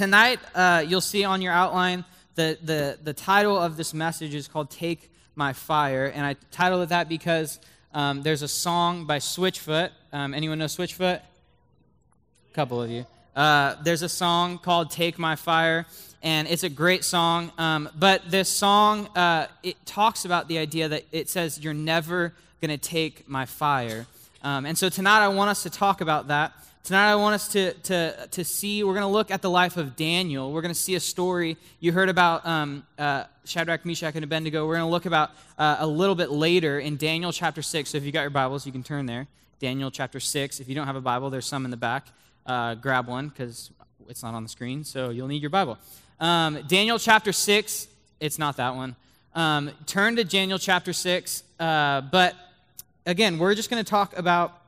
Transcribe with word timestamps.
tonight, 0.00 0.40
uh, 0.54 0.82
you'll 0.88 1.02
see 1.02 1.24
on 1.24 1.42
your 1.42 1.52
outline 1.52 2.06
the, 2.34 2.56
the, 2.62 2.96
the 3.04 3.12
title 3.12 3.58
of 3.58 3.76
this 3.76 3.92
message 3.92 4.34
is 4.34 4.48
called 4.48 4.70
Take 4.70 5.10
My 5.34 5.52
Fire. 5.52 6.06
And 6.06 6.24
I 6.24 6.36
titled 6.50 6.84
it 6.84 6.88
that 6.88 7.06
because 7.06 7.58
um, 7.92 8.22
there's 8.22 8.40
a 8.40 8.48
song 8.48 9.04
by 9.04 9.18
Switchfoot. 9.18 9.90
Um, 10.10 10.32
anyone 10.32 10.58
know 10.58 10.64
Switchfoot? 10.64 11.20
A 11.20 12.54
couple 12.54 12.82
of 12.82 12.88
you. 12.88 13.04
Uh, 13.36 13.74
there's 13.82 14.00
a 14.00 14.08
song 14.08 14.56
called 14.56 14.90
Take 14.90 15.18
My 15.18 15.36
Fire, 15.36 15.84
and 16.22 16.48
it's 16.48 16.62
a 16.62 16.70
great 16.70 17.04
song. 17.04 17.52
Um, 17.58 17.86
but 17.94 18.22
this 18.30 18.48
song, 18.48 19.06
uh, 19.08 19.48
it 19.62 19.84
talks 19.84 20.24
about 20.24 20.48
the 20.48 20.56
idea 20.56 20.88
that 20.88 21.04
it 21.12 21.28
says, 21.28 21.62
You're 21.62 21.74
never 21.74 22.32
going 22.62 22.70
to 22.70 22.78
take 22.78 23.28
my 23.28 23.44
fire. 23.44 24.06
Um, 24.42 24.64
and 24.64 24.78
so 24.78 24.88
tonight 24.88 25.22
I 25.22 25.28
want 25.28 25.50
us 25.50 25.64
to 25.64 25.70
talk 25.70 26.00
about 26.00 26.28
that. 26.28 26.54
Tonight, 26.82 27.12
I 27.12 27.14
want 27.16 27.34
us 27.34 27.48
to, 27.48 27.74
to, 27.74 28.26
to 28.30 28.42
see, 28.42 28.82
we're 28.82 28.94
going 28.94 29.06
to 29.06 29.12
look 29.12 29.30
at 29.30 29.42
the 29.42 29.50
life 29.50 29.76
of 29.76 29.96
Daniel. 29.96 30.50
We're 30.50 30.62
going 30.62 30.74
to 30.74 30.80
see 30.80 30.94
a 30.94 31.00
story. 31.00 31.58
You 31.78 31.92
heard 31.92 32.08
about 32.08 32.44
um, 32.46 32.84
uh, 32.98 33.24
Shadrach, 33.44 33.84
Meshach, 33.84 34.14
and 34.14 34.24
Abednego. 34.24 34.66
We're 34.66 34.76
going 34.76 34.86
to 34.86 34.90
look 34.90 35.04
about 35.04 35.30
uh, 35.58 35.76
a 35.78 35.86
little 35.86 36.14
bit 36.14 36.30
later 36.30 36.80
in 36.80 36.96
Daniel 36.96 37.32
chapter 37.32 37.60
6. 37.60 37.90
So 37.90 37.98
if 37.98 38.04
you 38.04 38.12
got 38.12 38.22
your 38.22 38.30
Bibles, 38.30 38.64
you 38.64 38.72
can 38.72 38.82
turn 38.82 39.04
there. 39.04 39.26
Daniel 39.60 39.90
chapter 39.90 40.18
6. 40.18 40.58
If 40.58 40.68
you 40.68 40.74
don't 40.74 40.86
have 40.86 40.96
a 40.96 41.02
Bible, 41.02 41.28
there's 41.28 41.44
some 41.44 41.66
in 41.66 41.70
the 41.70 41.76
back. 41.76 42.06
Uh, 42.46 42.74
grab 42.76 43.06
one 43.06 43.28
because 43.28 43.70
it's 44.08 44.22
not 44.22 44.32
on 44.32 44.42
the 44.42 44.48
screen, 44.48 44.82
so 44.82 45.10
you'll 45.10 45.28
need 45.28 45.42
your 45.42 45.50
Bible. 45.50 45.78
Um, 46.18 46.60
Daniel 46.66 46.98
chapter 46.98 47.30
6. 47.30 47.88
It's 48.20 48.38
not 48.38 48.56
that 48.56 48.74
one. 48.74 48.96
Um, 49.34 49.70
turn 49.84 50.16
to 50.16 50.24
Daniel 50.24 50.58
chapter 50.58 50.94
6. 50.94 51.42
Uh, 51.60 52.00
but 52.00 52.34
again, 53.04 53.38
we're 53.38 53.54
just 53.54 53.68
going 53.68 53.84
to 53.84 53.88
talk 53.88 54.16
about 54.16 54.59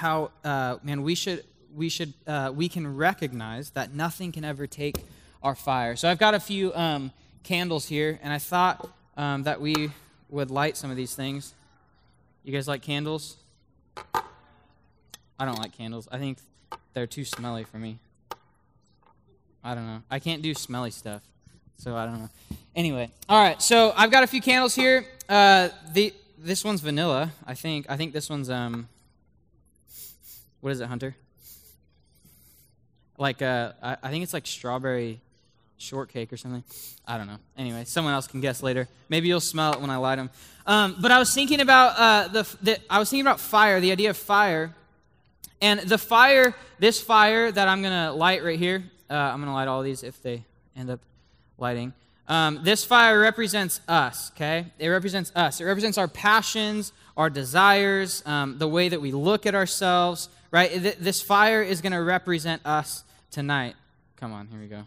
how 0.00 0.30
uh, 0.44 0.78
man 0.82 1.02
we 1.02 1.14
should 1.14 1.44
we 1.76 1.90
should 1.90 2.14
uh, 2.26 2.50
we 2.54 2.68
can 2.68 2.96
recognize 2.96 3.70
that 3.70 3.94
nothing 3.94 4.32
can 4.32 4.44
ever 4.44 4.66
take 4.66 4.96
our 5.42 5.54
fire. 5.54 5.94
So 5.94 6.08
I've 6.08 6.18
got 6.18 6.34
a 6.34 6.40
few 6.40 6.74
um, 6.74 7.12
candles 7.42 7.86
here, 7.86 8.18
and 8.22 8.32
I 8.32 8.38
thought 8.38 8.88
um, 9.16 9.42
that 9.42 9.60
we 9.60 9.90
would 10.30 10.50
light 10.50 10.76
some 10.78 10.90
of 10.90 10.96
these 10.96 11.14
things. 11.14 11.54
You 12.44 12.52
guys 12.52 12.66
like 12.66 12.80
candles? 12.80 13.36
I 15.38 15.44
don't 15.44 15.58
like 15.58 15.76
candles. 15.76 16.08
I 16.10 16.18
think 16.18 16.38
they're 16.94 17.06
too 17.06 17.24
smelly 17.24 17.64
for 17.64 17.76
me. 17.76 17.98
I 19.62 19.74
don't 19.74 19.86
know. 19.86 20.02
I 20.10 20.18
can't 20.18 20.40
do 20.40 20.54
smelly 20.54 20.90
stuff, 20.90 21.20
so 21.76 21.94
I 21.94 22.06
don't 22.06 22.20
know. 22.20 22.30
Anyway, 22.74 23.10
all 23.28 23.42
right. 23.42 23.60
So 23.60 23.92
I've 23.94 24.10
got 24.10 24.22
a 24.22 24.26
few 24.26 24.40
candles 24.40 24.74
here. 24.74 25.04
Uh, 25.28 25.68
the 25.92 26.14
this 26.38 26.64
one's 26.64 26.80
vanilla. 26.80 27.32
I 27.46 27.52
think. 27.52 27.84
I 27.90 27.98
think 27.98 28.14
this 28.14 28.30
one's 28.30 28.48
um 28.48 28.88
what 30.60 30.70
is 30.70 30.80
it, 30.80 30.86
Hunter? 30.86 31.16
Like, 33.18 33.42
uh, 33.42 33.72
I, 33.82 33.96
I 34.02 34.10
think 34.10 34.24
it's 34.24 34.32
like 34.32 34.46
strawberry 34.46 35.20
shortcake 35.78 36.32
or 36.32 36.36
something. 36.36 36.62
I 37.06 37.18
don't 37.18 37.26
know. 37.26 37.38
Anyway, 37.56 37.84
someone 37.84 38.14
else 38.14 38.26
can 38.26 38.40
guess 38.40 38.62
later. 38.62 38.88
Maybe 39.08 39.28
you'll 39.28 39.40
smell 39.40 39.72
it 39.72 39.80
when 39.80 39.90
I 39.90 39.96
light 39.96 40.16
them. 40.16 40.30
Um, 40.66 40.96
but 41.00 41.10
I 41.10 41.18
was 41.18 41.32
thinking 41.34 41.60
about 41.60 41.98
uh, 41.98 42.28
the, 42.28 42.56
the, 42.62 42.78
I 42.88 42.98
was 42.98 43.10
thinking 43.10 43.26
about 43.26 43.40
fire, 43.40 43.80
the 43.80 43.92
idea 43.92 44.10
of 44.10 44.16
fire, 44.16 44.74
and 45.60 45.80
the 45.80 45.98
fire. 45.98 46.54
This 46.78 47.00
fire 47.00 47.50
that 47.50 47.68
I'm 47.68 47.82
gonna 47.82 48.12
light 48.12 48.42
right 48.42 48.58
here. 48.58 48.84
Uh, 49.10 49.14
I'm 49.14 49.40
gonna 49.40 49.52
light 49.52 49.68
all 49.68 49.82
these 49.82 50.02
if 50.02 50.22
they 50.22 50.44
end 50.76 50.90
up 50.90 51.00
lighting. 51.58 51.92
Um, 52.28 52.60
this 52.62 52.84
fire 52.84 53.18
represents 53.18 53.80
us. 53.88 54.30
Okay, 54.36 54.66
it 54.78 54.88
represents 54.88 55.32
us. 55.34 55.60
It 55.60 55.64
represents 55.64 55.98
our 55.98 56.08
passions, 56.08 56.92
our 57.16 57.28
desires, 57.28 58.22
um, 58.24 58.58
the 58.58 58.68
way 58.68 58.88
that 58.88 59.00
we 59.00 59.12
look 59.12 59.46
at 59.46 59.54
ourselves 59.54 60.28
right? 60.50 60.70
This 60.98 61.22
fire 61.22 61.62
is 61.62 61.80
going 61.80 61.92
to 61.92 62.02
represent 62.02 62.64
us 62.64 63.04
tonight. 63.30 63.76
Come 64.16 64.32
on, 64.32 64.48
here 64.48 64.60
we 64.60 64.66
go. 64.66 64.82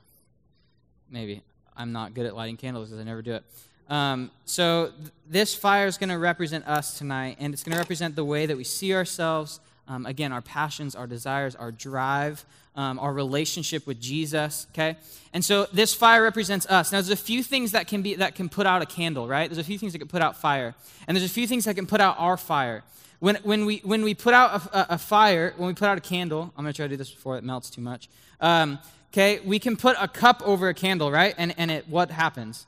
Maybe. 1.09 1.42
I'm 1.75 1.92
not 1.92 2.14
good 2.14 2.25
at 2.25 2.36
lighting 2.36 2.58
candles 2.58 2.89
because 2.89 3.02
I 3.02 3.03
never 3.03 3.22
do 3.22 3.33
it. 3.33 3.44
Um, 3.89 4.31
so, 4.45 4.91
th- 4.97 5.11
this 5.30 5.56
fire 5.56 5.88
is 5.88 5.97
going 5.97 6.09
to 6.09 6.17
represent 6.17 6.67
us 6.67 6.97
tonight, 6.97 7.38
and 7.39 7.53
it's 7.53 7.63
going 7.63 7.74
to 7.74 7.79
represent 7.79 8.16
the 8.16 8.24
way 8.24 8.46
that 8.46 8.56
we 8.56 8.63
see 8.63 8.94
ourselves. 8.94 9.59
Um, 9.88 10.06
again, 10.06 10.31
our 10.31 10.41
passions, 10.41 10.96
our 10.96 11.07
desires, 11.07 11.56
our 11.56 11.72
drive, 11.72 12.45
um, 12.75 12.97
our 12.97 13.12
relationship 13.12 13.85
with 13.85 14.00
Jesus. 14.00 14.68
Okay, 14.74 14.95
and 15.34 15.44
so 15.44 15.68
this 15.74 15.94
fire 15.94 16.24
represents 16.24 16.66
us. 16.68 16.91
Now, 16.91 17.00
there's 17.00 17.09
a 17.09 17.16
few 17.16 17.44
things 17.44 17.74
that 17.74 17.88
can 17.88 18.01
be 18.01 18.16
that 18.16 18.35
can 18.35 18.47
put 18.47 18.66
out 18.66 18.81
a 18.81 18.85
candle, 18.85 19.28
right? 19.28 19.50
There's 19.50 19.57
a 19.57 19.63
few 19.63 19.78
things 19.78 19.91
that 19.91 20.00
can 20.00 20.07
put 20.07 20.22
out 20.22 20.38
fire, 20.38 20.75
and 21.07 21.18
there's 21.18 21.30
a 21.30 21.34
few 21.34 21.47
things 21.47 21.66
that 21.66 21.74
can 21.74 21.85
put 21.85 22.00
out 22.00 22.16
our 22.18 22.38
fire. 22.38 22.84
When, 23.23 23.38
when, 23.44 23.66
we, 23.66 23.78
when 23.85 24.03
we 24.03 24.16
put 24.16 24.34
out 24.34 24.66
a, 24.73 24.95
a, 24.95 24.97
fire, 24.97 25.53
when 25.56 25.67
we 25.67 25.73
put 25.73 25.88
out 25.88 25.97
a 25.97 26.01
candle, 26.01 26.51
I'm 26.57 26.66
going 26.66 26.73
to 26.73 26.75
try 26.75 26.88
to 26.88 26.89
do 26.89 26.97
this 26.97 27.09
before 27.09 27.38
it 27.38 27.44
melts 27.45 27.69
too 27.69 27.79
much. 27.79 28.09
Um, 28.41 28.79
okay, 29.13 29.39
we 29.45 29.59
can 29.59 29.78
put 29.78 29.95
a 29.97 30.09
cup 30.09 30.41
over 30.44 30.67
a 30.67 30.73
candle, 30.73 31.09
right? 31.09 31.33
And, 31.38 31.56
and 31.57 31.72
it, 31.72 31.88
what 31.88 32.12
happens? 32.12 32.67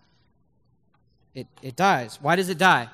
It, 1.33 1.47
it 1.61 1.75
dies. 1.75 2.19
Why 2.21 2.37
does 2.37 2.47
it 2.47 2.57
die? 2.57 2.87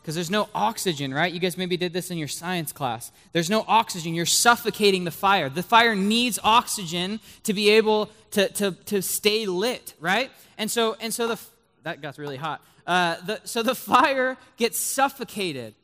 Because 0.00 0.14
there's 0.14 0.30
no 0.30 0.48
oxygen, 0.54 1.12
right? 1.12 1.30
You 1.30 1.38
guys 1.38 1.58
maybe 1.58 1.76
did 1.76 1.92
this 1.92 2.10
in 2.10 2.16
your 2.16 2.28
science 2.28 2.72
class. 2.72 3.12
There's 3.32 3.50
no 3.50 3.66
oxygen. 3.68 4.14
You're 4.14 4.24
suffocating 4.24 5.04
the 5.04 5.10
fire. 5.10 5.50
The 5.50 5.62
fire 5.62 5.94
needs 5.94 6.38
oxygen 6.42 7.20
to 7.42 7.52
be 7.52 7.68
able 7.68 8.08
to, 8.30 8.48
to, 8.54 8.72
to 8.86 9.02
stay 9.02 9.44
lit, 9.44 9.92
right? 10.00 10.30
And 10.56 10.70
so, 10.70 10.96
and 10.98 11.12
so 11.12 11.28
the, 11.28 11.38
that 11.82 12.00
got 12.00 12.16
really 12.16 12.38
hot. 12.38 12.64
Uh, 12.86 13.16
the, 13.26 13.40
so 13.44 13.62
the 13.62 13.74
fire 13.74 14.38
gets 14.56 14.78
suffocated. 14.78 15.74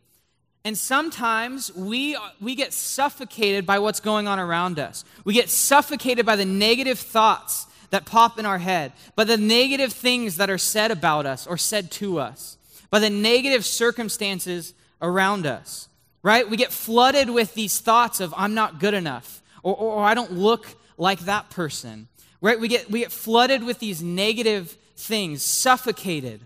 And 0.64 0.78
sometimes 0.78 1.75
we, 1.75 2.16
we 2.41 2.54
get 2.54 2.72
suffocated 2.72 3.66
by 3.66 3.78
what's 3.78 4.00
going 4.00 4.26
on 4.26 4.38
around 4.38 4.78
us. 4.78 5.04
We 5.25 5.34
get 5.34 5.50
suffocated 5.50 6.25
by 6.25 6.36
the 6.36 6.47
negative 6.47 6.98
thoughts 6.98 7.66
that 7.91 8.06
pop 8.06 8.38
in 8.38 8.47
our 8.47 8.58
head, 8.58 8.92
by 9.14 9.24
the 9.24 9.36
negative 9.36 9.92
things 9.92 10.36
that 10.36 10.48
are 10.48 10.58
said 10.58 10.91
about 10.91 11.26
us 11.26 11.47
or 11.47 11.58
said 11.58 11.91
to 11.92 12.19
us, 12.19 12.56
by 12.91 12.98
the 12.98 13.10
negative 13.10 13.64
circumstances 13.64 14.72
around 15.03 15.47
us, 15.47 15.88
right? 16.22 16.48
We 16.48 16.56
get 16.56 16.72
flooded 16.72 17.28
with 17.28 17.53
these 17.54 17.78
thoughts 17.78 18.20
of, 18.20 18.32
I'm 18.36 18.54
not 18.54 18.80
good 18.80 18.94
enough, 18.94 19.42
or, 19.62 19.76
or, 19.76 19.92
or 19.97 20.04
I 20.04 20.14
don't 20.14 20.32
look 20.32 20.66
like 20.97 21.20
that 21.20 21.50
person, 21.50 22.08
right? 22.41 22.58
We 22.58 22.69
get, 22.69 22.91
we 22.91 23.00
get 23.00 23.12
flooded 23.12 23.62
with 23.62 23.80
these 23.80 24.03
negative 24.03 24.76
things, 24.97 25.42
suffocated 25.42 26.41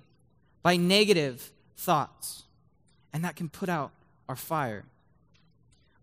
by 0.62 0.76
negative 0.76 1.52
thoughts. 1.76 2.42
And 3.12 3.24
that 3.24 3.36
can 3.36 3.48
put 3.48 3.68
out 3.68 3.92
our 4.28 4.36
fire. 4.36 4.84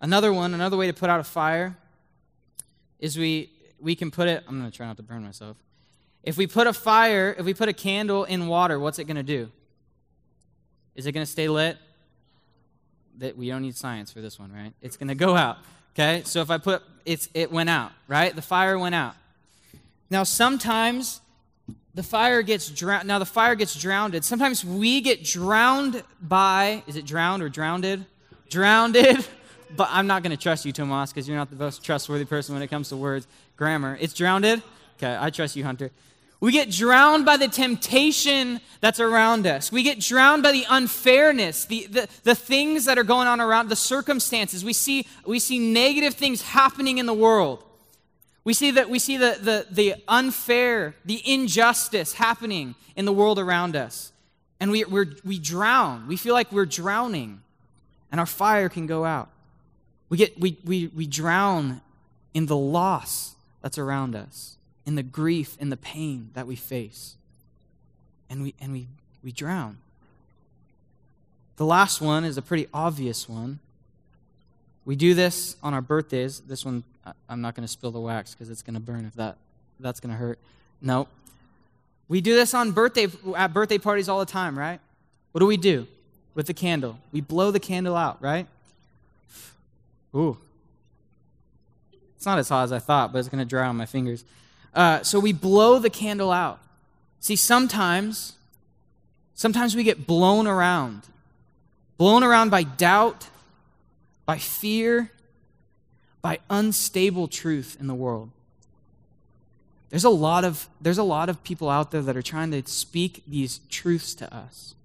Another 0.02 0.34
one, 0.34 0.54
another 0.54 0.78
way 0.78 0.88
to 0.88 0.94
put 0.94 1.10
out 1.10 1.20
a 1.20 1.24
fire 1.24 1.78
is 3.00 3.18
we 3.18 3.50
we 3.80 3.96
can 3.96 4.12
put 4.12 4.28
it 4.28 4.44
I'm 4.48 4.60
going 4.60 4.70
to 4.70 4.76
try 4.76 4.88
not 4.88 4.98
to 4.98 5.04
burn 5.04 5.24
myself. 5.24 5.58
If 6.24 6.38
we 6.38 6.48
put 6.48 6.66
a 6.68 6.74
fire, 6.74 7.36
if 7.38 7.46
we 7.46 7.54
put 7.54 7.70
a 7.70 7.74
candle 7.74 8.24
in 8.24 8.48
water, 8.48 8.80
what's 8.80 8.98
it 8.98 9.06
going 9.06 9.18
to 9.18 9.24
do? 9.24 9.52
Is 10.96 11.06
it 11.06 11.12
going 11.12 11.26
to 11.26 11.32
stay 11.32 11.48
lit? 11.48 11.78
That 13.20 13.38
we 13.38 13.48
don't 13.48 13.62
need 13.62 13.76
science 13.76 14.12
for 14.12 14.22
this 14.22 14.40
one, 14.40 14.52
right? 14.52 14.74
It's 14.82 14.98
going 14.98 15.08
to 15.10 15.16
go 15.16 15.36
out. 15.36 15.58
Okay? 15.94 16.24
So 16.26 16.42
if 16.42 16.50
I 16.50 16.58
put 16.58 16.84
it's 17.06 17.30
it 17.34 17.52
went 17.52 17.70
out, 17.70 17.92
right? 18.08 18.36
The 18.36 18.42
fire 18.42 18.78
went 18.78 18.96
out. 18.96 19.16
Now 20.10 20.24
sometimes 20.24 21.22
the 21.94 22.04
fire 22.04 22.42
gets 22.42 22.70
drowned. 22.70 23.08
Now 23.08 23.20
the 23.20 23.26
fire 23.26 23.56
gets 23.56 23.80
drowned. 23.80 24.24
Sometimes 24.26 24.66
we 24.66 25.02
get 25.02 25.24
drowned 25.24 26.04
by 26.22 26.84
is 26.88 26.96
it 26.96 27.06
drowned 27.06 27.42
or 27.42 27.50
drowned? 27.50 28.06
Drowned. 28.50 28.98
But 29.76 29.90
I'm 29.92 30.08
not 30.08 30.24
going 30.24 30.32
to 30.32 30.42
trust 30.42 30.66
you, 30.66 30.72
Tomas, 30.72 31.12
because 31.12 31.28
you're 31.28 31.38
not 31.38 31.50
the 31.50 31.56
most 31.56 31.84
trustworthy 31.84 32.26
person 32.26 32.54
when 32.54 32.62
it 32.62 32.68
comes 32.68 32.90
to 32.90 32.98
words, 32.98 33.28
grammar. 33.58 33.98
It's 34.00 34.14
drowned. 34.14 34.46
Okay, 34.46 35.18
I 35.20 35.30
trust 35.30 35.56
you, 35.56 35.64
Hunter. 35.64 35.92
We 36.40 36.52
get 36.52 36.70
drowned 36.70 37.26
by 37.26 37.38
the 37.38 37.48
temptation 37.48 38.60
that's 38.82 39.00
around 39.00 39.48
us. 39.48 39.72
We 39.72 39.84
get 39.84 40.00
drowned 40.00 40.44
by 40.44 40.52
the 40.52 40.66
unfairness, 40.70 41.66
the, 41.66 41.88
the, 41.88 42.08
the 42.24 42.36
things 42.36 42.86
that 42.86 42.98
are 42.98 43.04
going 43.04 43.28
on 43.28 43.42
around, 43.42 43.70
the 43.70 43.76
circumstances. 43.76 44.64
We 44.64 44.74
see, 44.74 45.08
we 45.26 45.40
see 45.40 45.60
negative 45.60 46.14
things 46.14 46.42
happening 46.42 46.98
in 46.98 47.06
the 47.06 47.14
world. 47.14 47.64
We 48.44 48.54
see 48.54 48.72
that 48.72 48.90
we 48.90 49.00
see 49.00 49.18
the, 49.18 49.38
the, 49.42 49.66
the 49.72 49.96
unfair, 50.08 50.94
the 51.04 51.22
injustice 51.26 52.14
happening 52.14 52.76
in 52.96 53.06
the 53.06 53.14
world 53.14 53.40
around 53.40 53.76
us. 53.76 54.12
And 54.60 54.72
we, 54.72 54.84
we 54.86 55.06
we 55.26 55.40
drown. 55.40 56.08
We 56.08 56.16
feel 56.16 56.34
like 56.34 56.52
we're 56.52 56.66
drowning 56.66 57.42
and 58.16 58.20
our 58.22 58.26
fire 58.26 58.70
can 58.70 58.88
go 58.88 59.04
out. 59.04 59.28
We, 60.08 60.16
get, 60.16 60.40
we, 60.40 60.58
we, 60.64 60.88
we 60.88 61.06
drown 61.06 61.82
in 62.34 62.46
the 62.46 62.56
loss 62.56 63.36
that's 63.62 63.78
around 63.78 64.16
us, 64.16 64.56
in 64.86 64.96
the 64.96 65.04
grief, 65.04 65.58
in 65.60 65.70
the 65.70 65.76
pain 65.76 66.30
that 66.34 66.48
we 66.48 66.56
face. 66.56 67.16
And 68.30 68.42
we, 68.42 68.54
and 68.62 68.72
we, 68.72 68.88
we 69.22 69.34
drown. 69.34 69.80
The 71.58 71.66
last 71.66 72.00
one 72.00 72.24
is 72.24 72.38
a 72.38 72.42
pretty 72.42 72.70
obvious 72.74 73.28
one. 73.28 73.60
We 74.86 74.96
do 74.96 75.14
this 75.14 75.58
on 75.62 75.74
our 75.74 75.82
birthdays. 75.82 76.40
This 76.40 76.64
one, 76.64 76.86
I'm 77.28 77.42
not 77.42 77.54
going 77.54 77.68
to 77.68 77.72
spill 77.72 77.92
the 77.92 78.00
wax 78.00 78.34
because 78.34 78.50
it's 78.50 78.62
going 78.62 78.76
to 78.76 78.80
burn 78.80 79.04
if 79.04 79.16
that, 79.16 79.36
that's 79.82 80.00
going 80.00 80.12
to 80.12 80.18
hurt. 80.18 80.40
No. 80.82 81.10
We 82.08 82.22
do 82.22 82.34
this 82.34 82.54
on 82.54 82.72
birthday, 82.72 83.08
at 83.36 83.54
birthday 83.54 83.78
parties 83.78 84.08
all 84.08 84.20
the 84.20 84.26
time, 84.26 84.58
right? 84.58 84.80
What 85.34 85.40
do 85.40 85.48
we 85.48 85.58
do? 85.58 85.86
With 86.36 86.48
the 86.48 86.54
candle. 86.54 87.00
We 87.12 87.22
blow 87.22 87.50
the 87.50 87.60
candle 87.60 87.96
out, 87.96 88.22
right? 88.22 88.46
Ooh. 90.14 90.38
It's 92.18 92.26
not 92.26 92.38
as 92.38 92.50
hot 92.50 92.66
as 92.66 92.72
I 92.72 92.80
thought, 92.80 93.12
but 93.12 93.20
it's 93.20 93.30
going 93.30 93.40
to 93.40 93.50
dry 93.50 93.68
on 93.68 93.78
my 93.78 93.86
fingers. 93.86 94.24
Uh, 94.74 95.02
so 95.02 95.20
we 95.20 95.34
blow 95.34 95.80
the 95.80 95.90
candle 95.90 96.32
out. 96.32 96.60
See, 97.20 97.36
sometimes, 97.36 98.34
sometimes 99.34 99.76
we 99.76 99.84
get 99.84 100.06
blown 100.06 100.46
around, 100.46 101.04
blown 101.98 102.24
around 102.24 102.50
by 102.50 102.64
doubt, 102.64 103.30
by 104.26 104.38
fear, 104.38 105.12
by 106.22 106.40
unstable 106.50 107.28
truth 107.28 107.78
in 107.80 107.88
the 107.88 107.96
world. 107.96 108.30
There's 109.90 110.04
a 110.04 110.10
lot 110.10 110.44
of 110.44 110.68
there's 110.82 110.98
a 110.98 111.04
lot 111.04 111.30
of 111.30 111.44
people 111.44 111.70
out 111.70 111.92
there 111.92 112.02
that 112.02 112.18
are 112.18 112.22
trying 112.22 112.52
to 112.52 112.66
speak 112.66 113.24
these 113.28 113.60
truths 113.70 114.14
to 114.16 114.36
us. 114.36 114.76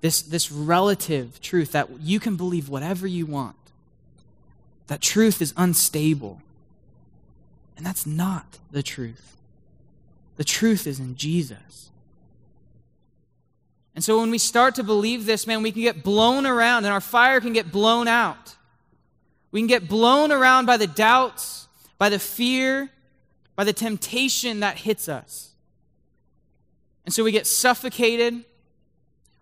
This 0.00 0.22
this 0.22 0.52
relative 0.52 1.40
truth 1.40 1.72
that 1.72 2.00
you 2.00 2.20
can 2.20 2.36
believe 2.36 2.68
whatever 2.68 3.06
you 3.06 3.26
want. 3.26 3.56
That 4.86 5.00
truth 5.00 5.42
is 5.42 5.52
unstable. 5.56 6.40
And 7.76 7.84
that's 7.84 8.06
not 8.06 8.58
the 8.70 8.82
truth. 8.82 9.36
The 10.36 10.44
truth 10.44 10.86
is 10.86 11.00
in 11.00 11.16
Jesus. 11.16 11.90
And 13.94 14.04
so 14.04 14.20
when 14.20 14.30
we 14.30 14.38
start 14.38 14.74
to 14.74 14.82
believe 14.82 15.24
this, 15.24 15.46
man, 15.46 15.62
we 15.62 15.72
can 15.72 15.82
get 15.82 16.04
blown 16.04 16.44
around 16.44 16.84
and 16.84 16.92
our 16.92 17.00
fire 17.00 17.40
can 17.40 17.54
get 17.54 17.72
blown 17.72 18.06
out. 18.06 18.56
We 19.50 19.60
can 19.60 19.66
get 19.66 19.88
blown 19.88 20.30
around 20.30 20.66
by 20.66 20.76
the 20.76 20.86
doubts, 20.86 21.66
by 21.96 22.10
the 22.10 22.18
fear, 22.18 22.90
by 23.56 23.64
the 23.64 23.72
temptation 23.72 24.60
that 24.60 24.76
hits 24.76 25.08
us. 25.08 25.52
And 27.06 27.14
so 27.14 27.24
we 27.24 27.32
get 27.32 27.46
suffocated, 27.46 28.44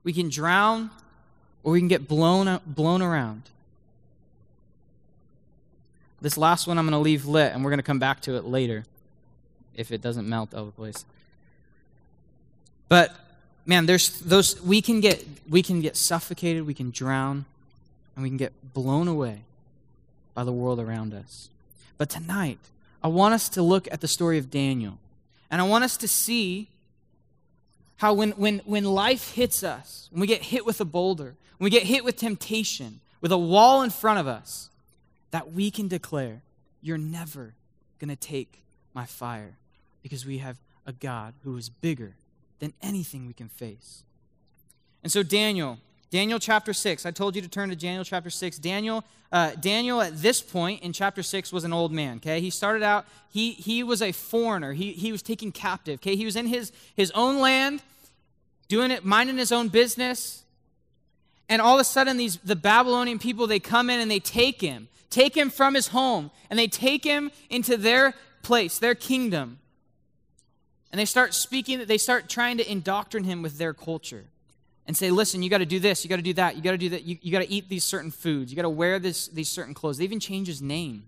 we 0.05 0.13
can 0.13 0.29
drown, 0.29 0.91
or 1.63 1.73
we 1.73 1.81
can 1.81 1.89
get 1.89 2.07
blown, 2.07 2.61
blown 2.67 3.03
around. 3.03 3.43
This 6.21 6.39
last 6.39 6.67
one 6.67 6.79
I'm 6.79 6.85
going 6.85 6.93
to 6.93 6.99
leave 6.99 7.27
lit, 7.27 7.53
and 7.53 7.65
we're 7.65 7.71
going 7.71 7.79
to 7.79 7.85
come 7.85 7.99
back 7.99 8.21
to 8.23 8.37
it 8.37 8.45
later 8.45 8.85
if 9.75 9.91
it 9.91 10.01
doesn't 10.01 10.29
melt 10.29 10.55
all 10.55 10.67
the 10.67 10.73
place. 10.73 11.05
But 12.89 13.15
man, 13.67 13.87
there's 13.87 14.21
those 14.21 14.61
we 14.63 14.81
can 14.81 15.01
get 15.01 15.25
we 15.49 15.63
can 15.63 15.81
get 15.81 15.97
suffocated, 15.97 16.67
we 16.67 16.75
can 16.75 16.91
drown, 16.91 17.45
and 18.15 18.23
we 18.23 18.29
can 18.29 18.37
get 18.37 18.53
blown 18.73 19.09
away 19.09 19.41
by 20.35 20.45
the 20.45 20.53
world 20.53 20.79
around 20.79 21.15
us. 21.15 21.49
But 21.97 22.09
tonight, 22.11 22.59
I 23.03 23.09
want 23.09 23.35
us 23.35 23.49
to 23.51 23.63
look 23.63 23.89
at 23.93 24.01
the 24.01 24.09
story 24.09 24.39
of 24.39 24.51
Daniel. 24.51 24.99
And 25.51 25.61
I 25.61 25.65
want 25.65 25.85
us 25.85 25.97
to 25.99 26.09
see 26.09 26.69
how 27.97 28.13
when, 28.13 28.33
when, 28.33 28.59
when 28.61 28.85
life 28.85 29.33
hits 29.33 29.63
us, 29.63 30.09
when 30.11 30.21
we 30.21 30.27
get 30.27 30.43
hit 30.43 30.67
with 30.67 30.81
a 30.81 30.85
boulder, 30.85 31.37
when 31.59 31.65
we 31.65 31.71
get 31.71 31.85
hit 31.85 32.05
with 32.05 32.17
temptation, 32.17 33.01
with 33.21 33.33
a 33.33 33.39
wall 33.39 33.83
in 33.83 33.91
front 33.91 34.19
of 34.19 34.27
us, 34.27 34.71
that 35.31 35.53
we 35.53 35.71
can 35.71 35.89
declare, 35.89 36.43
You're 36.83 36.99
never 36.99 37.55
going 37.99 38.11
to 38.11 38.17
take 38.17 38.63
my 38.93 39.07
fire 39.07 39.57
because 40.03 40.27
we 40.27 40.39
have 40.39 40.59
a 40.87 40.93
God 40.93 41.35
who 41.43 41.57
is 41.57 41.69
bigger 41.69 42.15
than 42.59 42.73
anything 42.83 43.27
we 43.27 43.33
can 43.33 43.49
face. 43.49 44.03
And 45.03 45.11
so, 45.11 45.23
Daniel, 45.23 45.79
Daniel 46.11 46.39
chapter 46.39 46.73
6, 46.73 47.07
I 47.07 47.11
told 47.11 47.35
you 47.35 47.43
to 47.43 47.49
turn 47.49 47.71
to 47.71 47.77
Daniel 47.77 48.05
chapter 48.05 48.31
6. 48.31 48.59
Daniel, 48.59 49.05
uh, 49.33 49.53
Daniel 49.61 50.01
at 50.01 50.17
this 50.23 50.41
point 50.41 50.83
in 50.83 50.93
chapter 50.93 51.23
6 51.23 51.53
was 51.53 51.65
an 51.65 51.73
old 51.73 51.93
man, 51.93 52.19
okay? 52.19 52.41
He 52.41 52.51
started 52.51 52.83
out, 52.83 53.07
he, 53.29 53.53
he 53.53 53.83
was 53.83 54.01
a 54.01 54.13
foreigner. 54.13 54.73
He, 54.73 54.93
he 54.93 55.11
was 55.11 55.23
taken 55.23 55.51
captive, 55.51 56.01
okay? 56.01 56.15
He 56.15 56.25
was 56.25 56.37
in 56.37 56.47
his, 56.47 56.73
his 56.95 57.11
own 57.13 57.41
land, 57.41 57.83
doing 58.69 58.91
it, 58.91 59.05
minding 59.05 59.39
his 59.39 59.51
own 59.51 59.69
business. 59.69 60.45
And 61.49 61.61
all 61.61 61.75
of 61.75 61.81
a 61.81 61.85
sudden, 61.85 62.17
these, 62.17 62.37
the 62.39 62.57
Babylonian 62.57 63.19
people, 63.19 63.47
they 63.47 63.59
come 63.59 63.91
in 63.91 64.01
and 64.01 64.11
they 64.11 64.21
take 64.21 64.61
him 64.61 64.89
take 65.15 65.37
him 65.37 65.49
from 65.49 65.75
his 65.75 65.89
home, 65.89 66.31
and 66.51 66.59
they 66.59 66.67
take 66.67 67.05
him 67.05 67.31
into 67.49 67.77
their 67.77 68.15
place, 68.43 68.79
their 68.79 68.97
kingdom. 68.97 69.59
And 70.91 70.99
they 70.99 71.05
start 71.05 71.35
speaking, 71.35 71.85
they 71.87 71.99
start 71.99 72.29
trying 72.29 72.59
to 72.59 72.71
indoctrinate 72.71 73.31
him 73.31 73.41
with 73.41 73.57
their 73.57 73.73
culture 73.73 74.25
and 74.87 74.97
say, 74.97 75.11
listen, 75.11 75.43
you 75.43 75.49
got 75.49 75.59
to 75.59 75.67
do 75.67 75.81
this, 75.81 76.05
you 76.05 76.11
got 76.11 76.17
to 76.17 76.23
do 76.23 76.35
that, 76.35 76.57
you 76.57 76.63
got 76.63 76.73
to 76.73 76.79
do 76.79 76.91
that, 76.91 77.05
you, 77.05 77.17
you 77.23 77.33
got 77.33 77.41
to 77.41 77.51
eat 77.51 77.69
these 77.69 77.85
certain 77.85 78.11
foods, 78.11 78.53
you 78.53 78.57
got 78.57 78.63
to 78.63 78.71
wear 78.71 78.99
this, 78.99 79.29
these 79.29 79.49
certain 79.49 79.75
clothes. 79.75 79.99
They 79.99 80.05
even 80.05 80.21
change 80.21 80.47
his 80.47 80.61
name. 80.61 81.05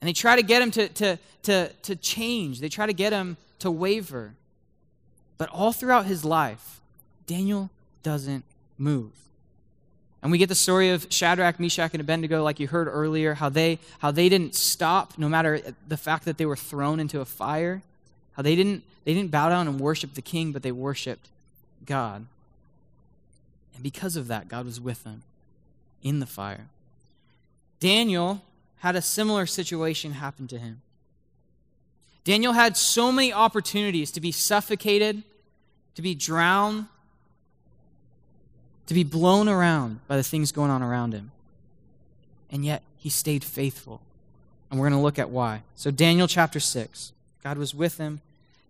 And 0.00 0.08
they 0.08 0.12
try 0.12 0.36
to 0.36 0.42
get 0.42 0.62
him 0.62 0.70
to, 0.72 0.88
to, 0.88 1.18
to, 1.42 1.68
to 1.68 1.96
change, 1.96 2.60
they 2.60 2.68
try 2.68 2.86
to 2.86 2.92
get 2.92 3.12
him 3.12 3.36
to 3.60 3.70
waver. 3.70 4.34
But 5.38 5.50
all 5.50 5.72
throughout 5.72 6.06
his 6.06 6.24
life, 6.24 6.80
Daniel 7.26 7.70
doesn't 8.02 8.44
move. 8.78 9.10
And 10.22 10.30
we 10.30 10.38
get 10.38 10.48
the 10.48 10.54
story 10.54 10.90
of 10.90 11.06
Shadrach, 11.10 11.58
Meshach, 11.58 11.92
and 11.92 12.00
Abednego, 12.00 12.44
like 12.44 12.60
you 12.60 12.68
heard 12.68 12.86
earlier, 12.86 13.34
how 13.34 13.48
they, 13.48 13.80
how 13.98 14.12
they 14.12 14.28
didn't 14.28 14.54
stop 14.54 15.18
no 15.18 15.28
matter 15.28 15.60
the 15.88 15.96
fact 15.96 16.24
that 16.26 16.38
they 16.38 16.46
were 16.46 16.56
thrown 16.56 17.00
into 17.00 17.20
a 17.20 17.24
fire. 17.24 17.82
How 18.34 18.42
they 18.42 18.54
didn't, 18.54 18.84
they 19.04 19.14
didn't 19.14 19.32
bow 19.32 19.48
down 19.48 19.66
and 19.66 19.80
worship 19.80 20.14
the 20.14 20.22
king, 20.22 20.52
but 20.52 20.62
they 20.62 20.70
worshiped 20.70 21.28
God. 21.86 22.26
And 23.74 23.82
because 23.82 24.16
of 24.16 24.28
that, 24.28 24.48
God 24.48 24.66
was 24.66 24.80
with 24.80 25.04
them 25.04 25.22
in 26.02 26.20
the 26.20 26.26
fire. 26.26 26.66
Daniel 27.80 28.42
had 28.78 28.96
a 28.96 29.02
similar 29.02 29.46
situation 29.46 30.12
happen 30.12 30.46
to 30.48 30.58
him. 30.58 30.82
Daniel 32.24 32.52
had 32.52 32.76
so 32.76 33.10
many 33.10 33.32
opportunities 33.32 34.12
to 34.12 34.20
be 34.20 34.30
suffocated, 34.30 35.22
to 35.96 36.02
be 36.02 36.14
drowned, 36.14 36.86
to 38.86 38.94
be 38.94 39.04
blown 39.04 39.48
around 39.48 40.00
by 40.06 40.16
the 40.16 40.22
things 40.22 40.52
going 40.52 40.70
on 40.70 40.82
around 40.82 41.12
him. 41.14 41.32
And 42.50 42.64
yet, 42.64 42.82
he 42.98 43.08
stayed 43.08 43.42
faithful. 43.42 44.00
And 44.70 44.78
we're 44.78 44.88
going 44.88 44.98
to 44.98 45.02
look 45.02 45.18
at 45.18 45.30
why. 45.30 45.62
So, 45.74 45.90
Daniel 45.90 46.28
chapter 46.28 46.60
6. 46.60 47.12
God 47.42 47.58
was 47.58 47.74
with 47.74 47.98
him. 47.98 48.20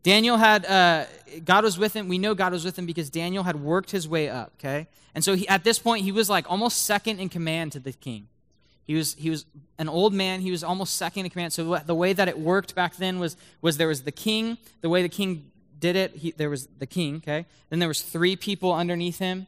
Daniel 0.03 0.37
had, 0.37 0.67
uh, 0.67 1.05
God 1.45 1.65
was 1.65 1.79
with 1.79 1.95
him. 1.95 2.09
We 2.09 2.19
know 2.19 2.35
God 2.35 2.53
was 2.53 2.65
with 2.65 2.79
him 2.79 2.87
because 2.87 3.11
Daniel 3.11 3.45
had 3.45 3.57
worked 3.57 3.91
his 3.91 4.09
way 4.09 4.29
up, 4.29 4.53
okay? 4.59 4.89
And 5.15 5.23
so 5.23 5.35
he, 5.35 5.47
at 5.49 5.63
this 5.65 5.79
point, 5.79 6.05
he 6.05 6.13
was 6.13 6.29
like 6.29 6.51
almost 6.51 6.85
second 6.85 7.21
in 7.21 7.29
command 7.29 7.73
to 7.73 7.81
the 7.81 7.93
king. 7.93 8.29
He 8.85 8.95
was, 8.97 9.15
he 9.15 9.31
was 9.31 9.47
an 9.79 9.89
old 9.89 10.13
man. 10.13 10.41
He 10.41 10.51
was 10.51 10.65
almost 10.65 10.97
second 10.97 11.25
in 11.25 11.31
command. 11.31 11.53
So 11.53 11.79
the 11.87 11.95
way 11.95 12.13
that 12.13 12.29
it 12.29 12.39
worked 12.39 12.75
back 12.75 12.97
then 12.97 13.21
was, 13.21 13.37
was 13.61 13.77
there 13.77 13.89
was 13.89 14.03
the 14.03 14.13
king. 14.13 14.59
The 14.81 14.89
way 14.89 15.03
the 15.03 15.09
king 15.09 15.51
did 15.79 15.95
it, 15.95 16.17
he, 16.17 16.33
there 16.33 16.51
was 16.51 16.67
the 16.79 16.87
king, 16.87 17.17
okay? 17.17 17.47
Then 17.71 17.79
there 17.79 17.89
was 17.89 18.03
three 18.03 18.35
people 18.35 18.73
underneath 18.73 19.19
him 19.19 19.47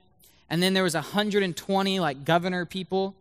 and 0.50 0.62
then 0.62 0.74
there 0.74 0.82
was 0.82 0.94
120 0.94 2.00
like 2.00 2.24
governor 2.24 2.64
people 2.64 3.14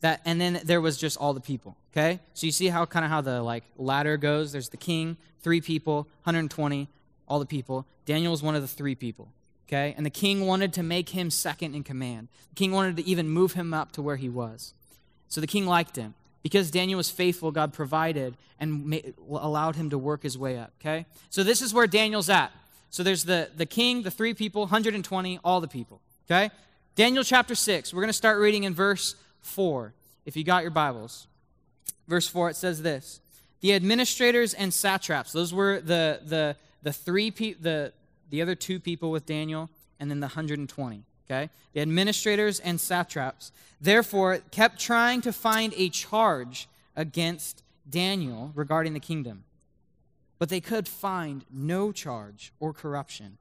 that 0.00 0.20
and 0.24 0.40
then 0.40 0.60
there 0.64 0.80
was 0.80 0.96
just 0.96 1.16
all 1.16 1.32
the 1.32 1.40
people 1.40 1.76
okay? 1.92 2.20
So 2.34 2.46
you 2.46 2.52
see 2.52 2.68
how 2.68 2.84
kind 2.86 3.04
of 3.04 3.10
how 3.10 3.20
the 3.20 3.42
like 3.42 3.64
ladder 3.76 4.16
goes? 4.16 4.52
There's 4.52 4.68
the 4.68 4.76
king 4.76 5.16
three 5.40 5.60
people 5.60 6.08
120 6.24 6.88
all 7.28 7.38
the 7.38 7.46
people. 7.46 7.86
Daniel 8.04 8.30
was 8.30 8.42
one 8.42 8.54
of 8.54 8.62
the 8.62 8.68
three 8.68 8.94
people 8.94 9.28
okay? 9.68 9.94
And 9.96 10.06
the 10.06 10.10
king 10.10 10.46
wanted 10.46 10.72
to 10.74 10.82
make 10.82 11.10
him 11.10 11.30
second 11.30 11.74
in 11.74 11.82
command. 11.82 12.28
The 12.50 12.54
king 12.54 12.72
wanted 12.72 12.96
to 12.98 13.06
even 13.06 13.28
move 13.28 13.54
him 13.54 13.74
up 13.74 13.92
to 13.92 14.02
where 14.02 14.16
he 14.16 14.28
was. 14.28 14.74
So 15.28 15.40
the 15.40 15.46
king 15.46 15.66
liked 15.66 15.96
him. 15.96 16.14
Because 16.42 16.70
daniel 16.70 16.98
was 16.98 17.10
faithful 17.10 17.50
god 17.50 17.72
provided 17.72 18.36
and 18.60 18.86
made, 18.86 19.14
allowed 19.28 19.74
him 19.74 19.90
to 19.90 19.98
work 19.98 20.22
his 20.22 20.38
way 20.38 20.56
up 20.58 20.72
okay? 20.80 21.06
So 21.30 21.42
this 21.42 21.60
is 21.60 21.74
where 21.74 21.86
daniel's 21.86 22.30
at. 22.30 22.52
So 22.90 23.02
there's 23.02 23.24
the, 23.24 23.50
the 23.56 23.66
king 23.66 24.02
the 24.02 24.12
three 24.12 24.34
people 24.34 24.62
120 24.62 25.40
all 25.42 25.60
the 25.60 25.68
people 25.68 26.00
okay? 26.30 26.50
Daniel 26.96 27.22
chapter 27.22 27.54
6. 27.54 27.92
We're 27.92 28.00
going 28.00 28.08
to 28.08 28.14
start 28.14 28.40
reading 28.40 28.64
in 28.64 28.74
verse 28.74 29.16
4, 29.46 29.94
if 30.24 30.36
you 30.36 30.44
got 30.44 30.62
your 30.62 30.70
Bibles. 30.70 31.26
Verse 32.08 32.28
4, 32.28 32.50
it 32.50 32.56
says 32.56 32.82
this 32.82 33.20
The 33.60 33.74
administrators 33.74 34.54
and 34.54 34.72
satraps, 34.72 35.32
those 35.32 35.54
were 35.54 35.80
the, 35.80 36.20
the, 36.24 36.56
the 36.82 36.92
three, 36.92 37.30
pe- 37.30 37.54
the, 37.54 37.92
the 38.30 38.42
other 38.42 38.54
two 38.54 38.78
people 38.80 39.10
with 39.10 39.26
Daniel, 39.26 39.70
and 39.98 40.10
then 40.10 40.20
the 40.20 40.26
120. 40.26 41.02
Okay? 41.28 41.50
The 41.72 41.80
administrators 41.80 42.60
and 42.60 42.80
satraps, 42.80 43.50
therefore, 43.80 44.38
kept 44.50 44.78
trying 44.78 45.20
to 45.22 45.32
find 45.32 45.72
a 45.76 45.88
charge 45.88 46.68
against 46.94 47.62
Daniel 47.88 48.52
regarding 48.54 48.92
the 48.92 49.00
kingdom. 49.00 49.44
But 50.38 50.48
they 50.48 50.60
could 50.60 50.86
find 50.86 51.44
no 51.50 51.92
charge 51.92 52.52
or 52.60 52.72
corruption, 52.72 53.38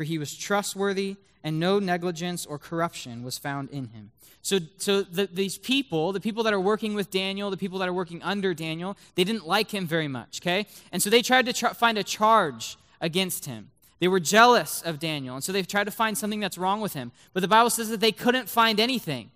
for 0.00 0.04
he 0.04 0.16
was 0.16 0.34
trustworthy 0.34 1.16
and 1.44 1.60
no 1.60 1.78
negligence 1.78 2.46
or 2.46 2.58
corruption 2.58 3.22
was 3.22 3.36
found 3.36 3.68
in 3.68 3.88
him. 3.88 4.12
So, 4.40 4.58
so 4.78 5.02
the, 5.02 5.26
these 5.26 5.58
people, 5.58 6.12
the 6.12 6.20
people 6.20 6.42
that 6.44 6.54
are 6.54 6.60
working 6.60 6.94
with 6.94 7.10
Daniel, 7.10 7.50
the 7.50 7.58
people 7.58 7.78
that 7.80 7.86
are 7.86 7.92
working 7.92 8.22
under 8.22 8.54
Daniel, 8.54 8.96
they 9.14 9.24
didn't 9.24 9.46
like 9.46 9.70
him 9.70 9.86
very 9.86 10.08
much, 10.08 10.40
okay? 10.40 10.66
And 10.90 11.02
so 11.02 11.10
they 11.10 11.20
tried 11.20 11.44
to 11.44 11.52
tr- 11.52 11.74
find 11.74 11.98
a 11.98 12.02
charge 12.02 12.78
against 13.02 13.44
him. 13.44 13.72
They 13.98 14.08
were 14.08 14.20
jealous 14.20 14.80
of 14.80 15.00
Daniel, 15.00 15.34
and 15.34 15.44
so 15.44 15.52
they 15.52 15.62
tried 15.64 15.84
to 15.84 15.90
find 15.90 16.16
something 16.16 16.40
that's 16.40 16.56
wrong 16.56 16.80
with 16.80 16.94
him. 16.94 17.12
But 17.34 17.40
the 17.40 17.48
Bible 17.48 17.68
says 17.68 17.90
that 17.90 18.00
they 18.00 18.12
couldn't 18.12 18.48
find 18.48 18.80
anything. 18.80 19.30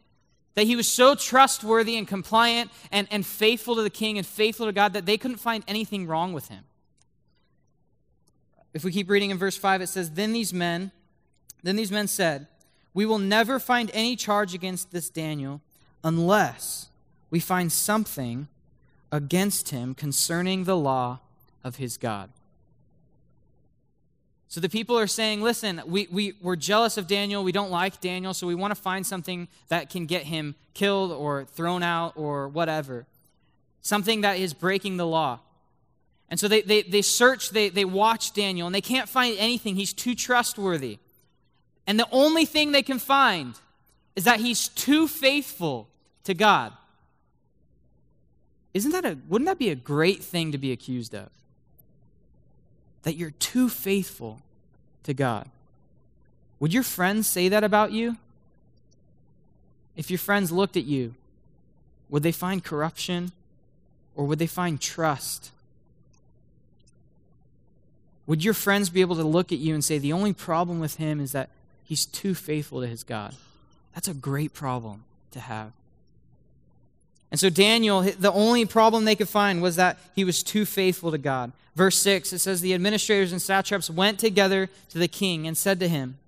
That 0.54 0.64
he 0.64 0.76
was 0.76 0.88
so 0.88 1.14
trustworthy 1.14 1.99
and 1.99 2.09
compliant 2.09 2.71
and, 2.90 3.06
and 3.11 3.26
faithful 3.26 3.76
to 3.76 3.83
the 3.83 3.90
king 3.90 4.16
and 4.16 4.26
faithful 4.26 4.64
to 4.64 4.73
God 4.73 4.94
that 4.94 5.04
they 5.04 5.18
couldn't 5.18 5.40
find 5.40 5.62
anything 5.68 6.06
wrong 6.06 6.33
with 6.33 6.49
him. 6.49 6.64
If 8.75 8.85
we 8.85 8.93
keep 8.93 9.09
reading 9.09 9.31
in 9.31 9.38
verse 9.38 9.57
5, 9.57 9.83
it 9.83 9.87
says, 9.87 10.11
Then 10.11 10.33
these 10.33 10.52
men, 10.52 10.90
then 11.62 11.76
these 11.76 11.93
men 11.93 12.09
said, 12.09 12.49
We 12.93 13.07
will 13.07 13.19
never 13.19 13.59
find 13.59 13.90
any 13.95 14.16
charge 14.16 14.52
against 14.52 14.90
this 14.90 15.09
Daniel 15.09 15.62
unless 16.02 16.88
we 17.31 17.40
find 17.40 17.73
something 17.73 18.49
against 19.11 19.71
him 19.71 19.95
concerning 19.95 20.64
the 20.64 20.76
law 20.76 21.21
of 21.62 21.76
his 21.76 21.97
God. 21.97 22.31
So 24.49 24.61
the 24.61 24.69
people 24.69 24.97
are 24.97 25.09
saying, 25.09 25.43
listen, 25.43 25.83
we, 25.85 26.07
we, 26.12 26.35
we're 26.40 26.54
jealous 26.54 26.97
of 26.97 27.09
Daniel. 27.09 27.43
We 27.43 27.50
don't 27.50 27.73
like 27.73 28.00
Daniel, 28.00 28.33
so 28.35 28.47
we 28.47 28.54
want 28.54 28.73
to 28.73 28.81
find 28.81 29.04
something 29.04 29.49
that 29.69 29.90
can 29.90 30.07
get 30.07 30.25
him 30.25 30.54
killed 30.75 31.11
or 31.11 31.45
thrown 31.45 31.83
out 31.83 32.12
or 32.14 32.47
whatever. 32.47 33.07
Something 33.83 34.21
that 34.21 34.38
is 34.38 34.54
breaking 34.54 34.97
the 34.97 35.07
law. 35.07 35.40
And 36.31 36.40
so 36.40 36.49
they, 36.49 36.62
they, 36.62 36.83
they 36.83 37.02
search, 37.02 37.50
they, 37.50 37.69
they 37.69 37.85
watch 37.85 38.33
Daniel, 38.33 38.66
and 38.66 38.75
they 38.75 38.81
can't 38.81 39.09
find 39.09 39.37
anything. 39.38 39.76
He's 39.76 39.93
too 39.93 40.14
trustworthy. 40.14 40.99
And 41.87 41.99
the 41.99 42.09
only 42.11 42.45
thing 42.45 42.73
they 42.73 42.83
can 42.83 42.99
find 42.99 43.54
is 44.16 44.25
that 44.25 44.40
he's 44.40 44.69
too 44.69 45.07
faithful 45.07 45.88
to 46.25 46.35
God. 46.35 46.73
Isn't 48.73 48.90
that 48.93 49.04
a 49.04 49.19
wouldn't 49.28 49.47
that 49.47 49.59
be 49.59 49.71
a 49.71 49.76
great 49.76 50.23
thing 50.23 50.50
to 50.52 50.59
be 50.59 50.73
accused 50.73 51.14
of? 51.14 51.28
That 53.02 53.16
you're 53.16 53.31
too 53.33 53.69
faithful 53.69 54.40
to 55.04 55.14
God. 55.14 55.49
Would 56.59 56.73
your 56.73 56.83
friends 56.83 57.28
say 57.28 57.49
that 57.49 57.62
about 57.62 57.93
you? 57.93 58.16
If 59.97 60.11
your 60.11 60.19
friends 60.19 60.50
looked 60.50 60.76
at 60.76 60.85
you, 60.85 61.14
would 62.09 62.23
they 62.23 62.33
find 62.33 62.64
corruption 62.64 63.33
or 64.16 64.25
would 64.25 64.38
they 64.38 64.47
find 64.47 64.81
trust? 64.81 65.50
Would 68.26 68.45
your 68.45 68.54
friends 68.54 68.90
be 68.90 69.00
able 69.00 69.16
to 69.16 69.25
look 69.25 69.52
at 69.52 69.59
you 69.59 69.75
and 69.75 69.85
say, 69.85 69.99
the 69.99 70.12
only 70.12 70.33
problem 70.33 70.81
with 70.81 70.97
him 70.97 71.21
is 71.21 71.33
that 71.33 71.50
he's 71.85 72.07
too 72.07 72.35
faithful 72.35 72.81
to 72.81 72.87
his 72.87 73.04
God? 73.04 73.35
That's 73.95 74.09
a 74.09 74.14
great 74.14 74.54
problem 74.54 75.04
to 75.33 75.40
have. 75.40 75.73
And 77.31 77.40
so, 77.40 77.50
Daniel, 77.50 78.02
the 78.02 78.33
only 78.33 78.64
problem 78.64 79.04
they 79.04 79.16
could 79.16 79.28
find 79.28 79.61
was 79.61 79.76
that 79.76 79.99
he 80.14 80.25
was 80.25 80.43
too 80.43 80.64
faithful 80.64 81.11
to 81.11 81.19
God. 81.19 81.52
Verse 81.75 81.97
6, 81.99 82.33
it 82.33 82.38
says, 82.38 82.61
The 82.61 82.75
administrators 82.75 83.33
and 83.33 83.43
satraps 83.43 83.90
went 83.90 84.19
together 84.19 84.69
to 84.90 84.99
the 84.99 85.09
king 85.09 85.47
and 85.47 85.57
said 85.57 85.81
to 85.81 85.88
him, 85.88 86.19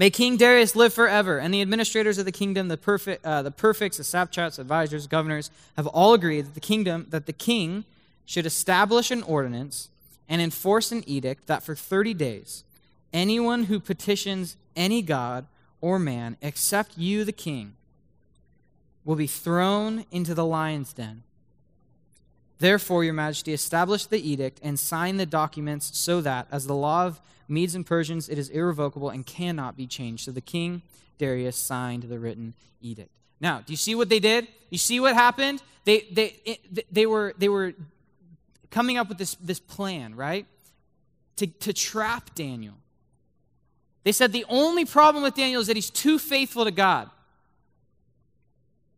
May 0.00 0.10
King 0.10 0.36
Darius 0.36 0.74
live 0.74 0.94
forever. 0.94 1.38
And 1.38 1.52
the 1.52 1.60
administrators 1.60 2.18
of 2.18 2.24
the 2.24 2.32
kingdom, 2.32 2.68
the, 2.68 2.76
perfect, 2.76 3.24
uh, 3.24 3.42
the 3.42 3.50
prefects, 3.50 3.98
the 3.98 4.04
satraps, 4.04 4.58
advisors, 4.58 5.06
governors, 5.06 5.50
have 5.76 5.86
all 5.86 6.14
agreed 6.14 6.46
that 6.46 6.54
the 6.54 6.60
kingdom, 6.60 7.06
that 7.10 7.26
the 7.26 7.32
king 7.32 7.84
should 8.24 8.46
establish 8.46 9.10
an 9.10 9.22
ordinance 9.22 9.90
and 10.30 10.40
enforce 10.40 10.92
an 10.92 11.02
edict 11.06 11.48
that 11.48 11.62
for 11.64 11.74
30 11.74 12.14
days, 12.14 12.64
anyone 13.12 13.64
who 13.64 13.80
petitions 13.80 14.56
any 14.76 15.02
god 15.02 15.46
or 15.80 15.98
man 15.98 16.36
except 16.40 16.96
you, 16.96 17.24
the 17.24 17.32
king, 17.32 17.74
will 19.04 19.16
be 19.16 19.26
thrown 19.26 20.04
into 20.12 20.32
the 20.32 20.44
lion's 20.44 20.92
den. 20.92 21.24
Therefore, 22.60 23.02
your 23.02 23.14
majesty, 23.14 23.52
establish 23.52 24.06
the 24.06 24.30
edict 24.30 24.60
and 24.62 24.78
sign 24.78 25.16
the 25.16 25.26
documents 25.26 25.98
so 25.98 26.20
that, 26.20 26.46
as 26.52 26.66
the 26.66 26.74
law 26.74 27.06
of 27.06 27.20
Medes 27.48 27.74
and 27.74 27.84
Persians, 27.84 28.28
it 28.28 28.38
is 28.38 28.50
irrevocable 28.50 29.10
and 29.10 29.26
cannot 29.26 29.76
be 29.76 29.86
changed. 29.86 30.26
So 30.26 30.30
the 30.30 30.40
king 30.40 30.82
Darius 31.18 31.56
signed 31.56 32.04
the 32.04 32.18
written 32.18 32.54
edict. 32.80 33.10
Now, 33.40 33.62
do 33.64 33.72
you 33.72 33.78
see 33.78 33.94
what 33.94 34.10
they 34.10 34.20
did? 34.20 34.46
You 34.68 34.78
see 34.78 35.00
what 35.00 35.14
happened? 35.14 35.62
They, 35.84 36.06
they, 36.12 36.36
it, 36.44 36.92
they, 36.92 37.06
were, 37.06 37.34
they 37.38 37.48
were 37.48 37.74
coming 38.70 38.96
up 38.98 39.08
with 39.08 39.18
this, 39.18 39.34
this 39.36 39.60
plan, 39.60 40.14
right? 40.14 40.46
To, 41.36 41.46
to 41.46 41.72
trap 41.72 42.34
Daniel. 42.34 42.74
They 44.02 44.12
said 44.12 44.32
the 44.32 44.46
only 44.48 44.84
problem 44.84 45.22
with 45.22 45.34
Daniel 45.34 45.60
is 45.60 45.66
that 45.66 45.76
he's 45.76 45.90
too 45.90 46.18
faithful 46.18 46.64
to 46.64 46.70
God. 46.70 47.10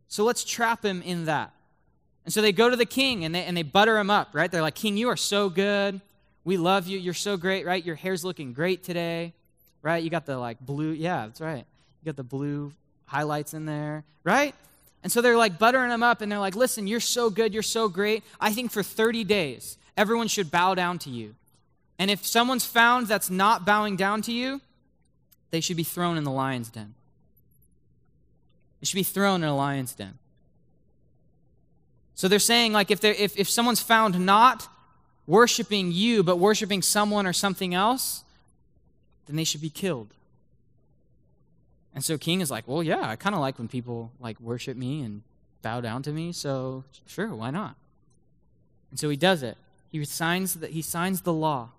So 0.09 0.25
let's 0.25 0.45
trap 0.45 0.85
him 0.85 1.03
in 1.03 1.25
that. 1.25 1.53
And 2.25 2.33
so 2.33 2.41
they 2.41 2.53
go 2.53 2.71
to 2.71 2.77
the 2.77 2.87
king 2.87 3.25
and 3.25 3.35
they, 3.35 3.45
and 3.45 3.57
they 3.57 3.63
butter 3.63 3.99
him 3.99 4.11
up, 4.11 4.29
right? 4.33 4.51
They're 4.51 4.63
like, 4.63 4.75
King, 4.75 4.97
you 4.97 5.09
are 5.09 5.17
so 5.17 5.49
good. 5.49 6.01
We 6.45 6.57
love 6.57 6.87
you. 6.87 6.99
You're 6.99 7.15
so 7.15 7.37
great, 7.37 7.67
right? 7.67 7.85
Your 7.85 7.97
hair's 7.97 8.25
looking 8.25 8.53
great 8.53 8.85
today, 8.85 9.33
right? 9.81 10.03
You 10.03 10.11
got 10.11 10.27
the 10.27 10.39
like 10.39 10.61
blue, 10.61 10.91
yeah, 10.91 11.27
that's 11.27 11.41
right. 11.41 11.65
You 12.03 12.07
got 12.07 12.17
the 12.17 12.23
blue 12.23 12.73
highlights 13.07 13.55
in 13.55 13.65
there, 13.65 14.05
right? 14.25 14.55
And 15.03 15.11
so 15.11 15.21
they're 15.21 15.37
like 15.37 15.59
buttering 15.59 15.91
him 15.91 16.03
up 16.03 16.21
and 16.21 16.31
they're 16.31 16.39
like, 16.39 16.55
listen, 16.55 16.87
you're 16.87 17.01
so 17.01 17.29
good. 17.29 17.53
You're 17.53 17.63
so 17.63 17.89
great. 17.89 18.23
I 18.41 18.53
think 18.53 18.71
for 18.71 18.83
30 18.83 19.25
days, 19.25 19.77
everyone 19.97 20.29
should 20.29 20.51
bow 20.51 20.75
down 20.75 20.99
to 21.01 21.11
you. 21.11 21.35
And 21.99 22.11
if 22.11 22.27
someone's 22.27 22.65
found 22.65 23.09
that's 23.09 23.31
not 23.31 23.65
bowing 23.65 23.97
down 23.97 24.23
to 24.23 24.33
you, 24.33 24.61
they 25.51 25.61
should 25.61 25.77
be 25.77 25.83
thrown 25.83 26.17
in 26.17 26.25
the 26.25 26.31
lion's 26.31 26.71
den. 26.71 26.95
They 28.81 28.87
should 28.87 28.97
be 28.97 29.03
thrown 29.03 29.43
in 29.43 29.49
a 29.49 29.57
lion's 29.57 29.95
den. 29.95 30.19
So 32.15 32.29
they're 32.29 32.39
saying, 32.39 32.73
like, 32.73 32.91
if, 32.91 33.05
if, 33.05 33.39
if 33.39 33.49
someone's 33.49 33.81
found 33.81 34.19
not 34.25 34.69
worshiping 35.27 35.93
you, 35.93 36.23
but 36.23 36.37
worshiping 36.39 36.83
someone 36.83 37.27
or 37.27 37.33
something 37.33 37.75
else, 37.75 38.25
then 39.27 39.37
they 39.37 39.45
should 39.45 39.61
be 39.61 39.71
killed. 39.71 40.09
And 41.95 42.05
so 42.05 42.17
King 42.17 42.41
is 42.41 42.51
like, 42.51 42.67
well, 42.67 42.83
yeah, 42.83 43.09
I 43.09 43.17
kind 43.17 43.35
of 43.35 43.41
like 43.41 43.59
when 43.59 43.69
people 43.69 44.13
like 44.19 44.41
worship 44.41 44.77
me 44.77 45.03
and 45.03 45.23
bow 45.61 45.81
down 45.81 46.03
to 46.05 46.13
me, 46.13 46.33
so 46.33 46.85
sure, 47.07 47.35
why 47.35 47.51
not? 47.51 47.77
And 48.91 48.99
so 48.99 49.09
he 49.09 49.17
does 49.17 49.43
it. 49.43 49.57
He 49.91 50.05
signs 50.05 50.55
the, 50.55 50.69
he 50.69 50.83
signs 50.83 51.23
the 51.23 51.33
law 51.33 51.71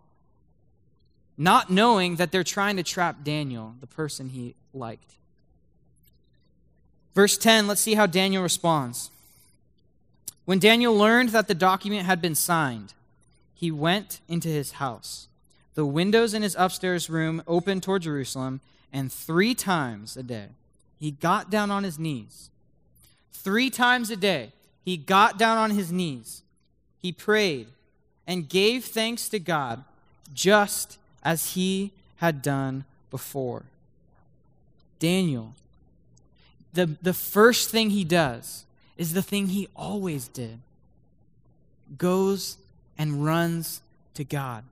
not 1.38 1.70
knowing 1.70 2.18
that 2.18 2.32
they're 2.32 2.44
trying 2.44 2.78
to 2.78 2.84
trap 2.84 3.24
Daniel, 3.24 3.76
the 3.82 3.88
person 3.88 4.30
he 4.30 4.56
liked. 4.74 5.14
Verse 7.16 7.38
10, 7.38 7.68
let's 7.68 7.82
see 7.82 7.96
how 7.96 8.06
Daniel 8.06 8.44
responds. 8.44 9.12
When 10.46 10.60
Daniel 10.60 10.96
learned 10.96 11.30
that 11.30 11.48
the 11.48 11.56
document 11.56 12.06
had 12.06 12.22
been 12.22 12.36
signed, 12.36 12.94
he 13.54 13.72
went 13.72 14.20
into 14.28 14.48
his 14.48 14.74
house. 14.74 15.28
The 15.76 15.86
windows 15.86 16.34
in 16.34 16.42
his 16.42 16.56
upstairs 16.58 17.10
room 17.10 17.42
opened 17.48 17.82
toward 17.82 18.04
Jerusalem, 18.04 18.62
and 18.94 19.12
three 19.12 19.56
times 19.56 20.16
a 20.16 20.24
day 20.24 20.48
he 21.00 21.12
got 21.12 21.50
down 21.50 21.72
on 21.72 21.84
his 21.84 22.00
knees. 22.00 22.50
Three 23.34 23.70
times 23.70 24.10
a 24.10 24.16
day 24.16 24.54
he 24.86 24.96
got 24.96 25.38
down 25.38 25.58
on 25.58 25.72
his 25.72 25.92
knees. 25.92 26.44
He 27.00 27.12
prayed 27.12 27.68
and 28.26 28.48
gave 28.48 28.86
thanks 28.86 29.28
to 29.30 29.40
God 29.40 29.84
just 30.34 30.98
as 31.24 31.54
he 31.54 31.92
had 32.18 32.42
done 32.42 32.86
before. 33.12 33.64
Daniel, 35.00 35.54
the, 36.74 36.86
the 37.02 37.14
first 37.14 37.70
thing 37.70 37.90
he 37.90 38.06
does 38.06 38.64
is 38.96 39.14
the 39.14 39.22
thing 39.22 39.48
he 39.48 39.68
always 39.76 40.28
did 40.28 40.60
goes 41.98 42.58
and 42.98 43.26
runs 43.26 43.82
to 44.14 44.24
God. 44.24 44.64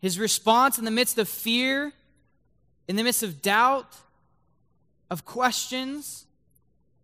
His 0.00 0.18
response 0.18 0.78
in 0.78 0.86
the 0.86 0.90
midst 0.90 1.18
of 1.18 1.28
fear, 1.28 1.92
in 2.88 2.96
the 2.96 3.02
midst 3.02 3.22
of 3.22 3.42
doubt, 3.42 3.96
of 5.10 5.24
questions, 5.24 6.26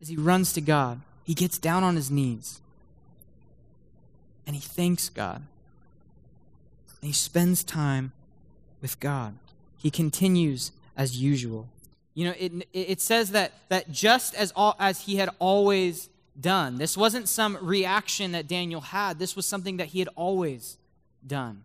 as 0.00 0.09
he 0.09 0.16
runs 0.16 0.52
to 0.52 0.61
God. 0.61 1.00
He 1.25 1.35
gets 1.35 1.59
down 1.59 1.83
on 1.83 1.97
his 1.97 2.11
knees 2.11 2.61
and 4.47 4.54
he 4.54 4.62
thanks 4.62 5.09
God 5.09 5.42
and 7.00 7.09
he 7.09 7.12
spends 7.12 7.64
time 7.64 8.12
with 8.80 9.00
God. 9.00 9.35
He 9.76 9.90
continues 9.90 10.73
as 10.97 11.21
usual. 11.21 11.68
You 12.14 12.26
know, 12.26 12.35
it, 12.38 12.68
it 12.73 13.00
says 13.00 13.33
that, 13.33 13.52
that 13.68 13.90
just 13.90 14.35
as, 14.35 14.52
all, 14.56 14.76
as 14.78 15.02
he 15.02 15.16
had 15.16 15.30
always 15.38 16.09
done, 16.40 16.78
this 16.78 16.97
wasn't 16.97 17.28
some 17.28 17.59
reaction 17.61 18.33
that 18.33 18.47
Daniel 18.47 18.80
had, 18.80 19.18
this 19.18 19.37
was 19.37 19.47
something 19.47 19.76
that 19.78 19.88
he 19.88 19.99
had 19.99 20.09
always 20.14 20.78
done. 21.26 21.64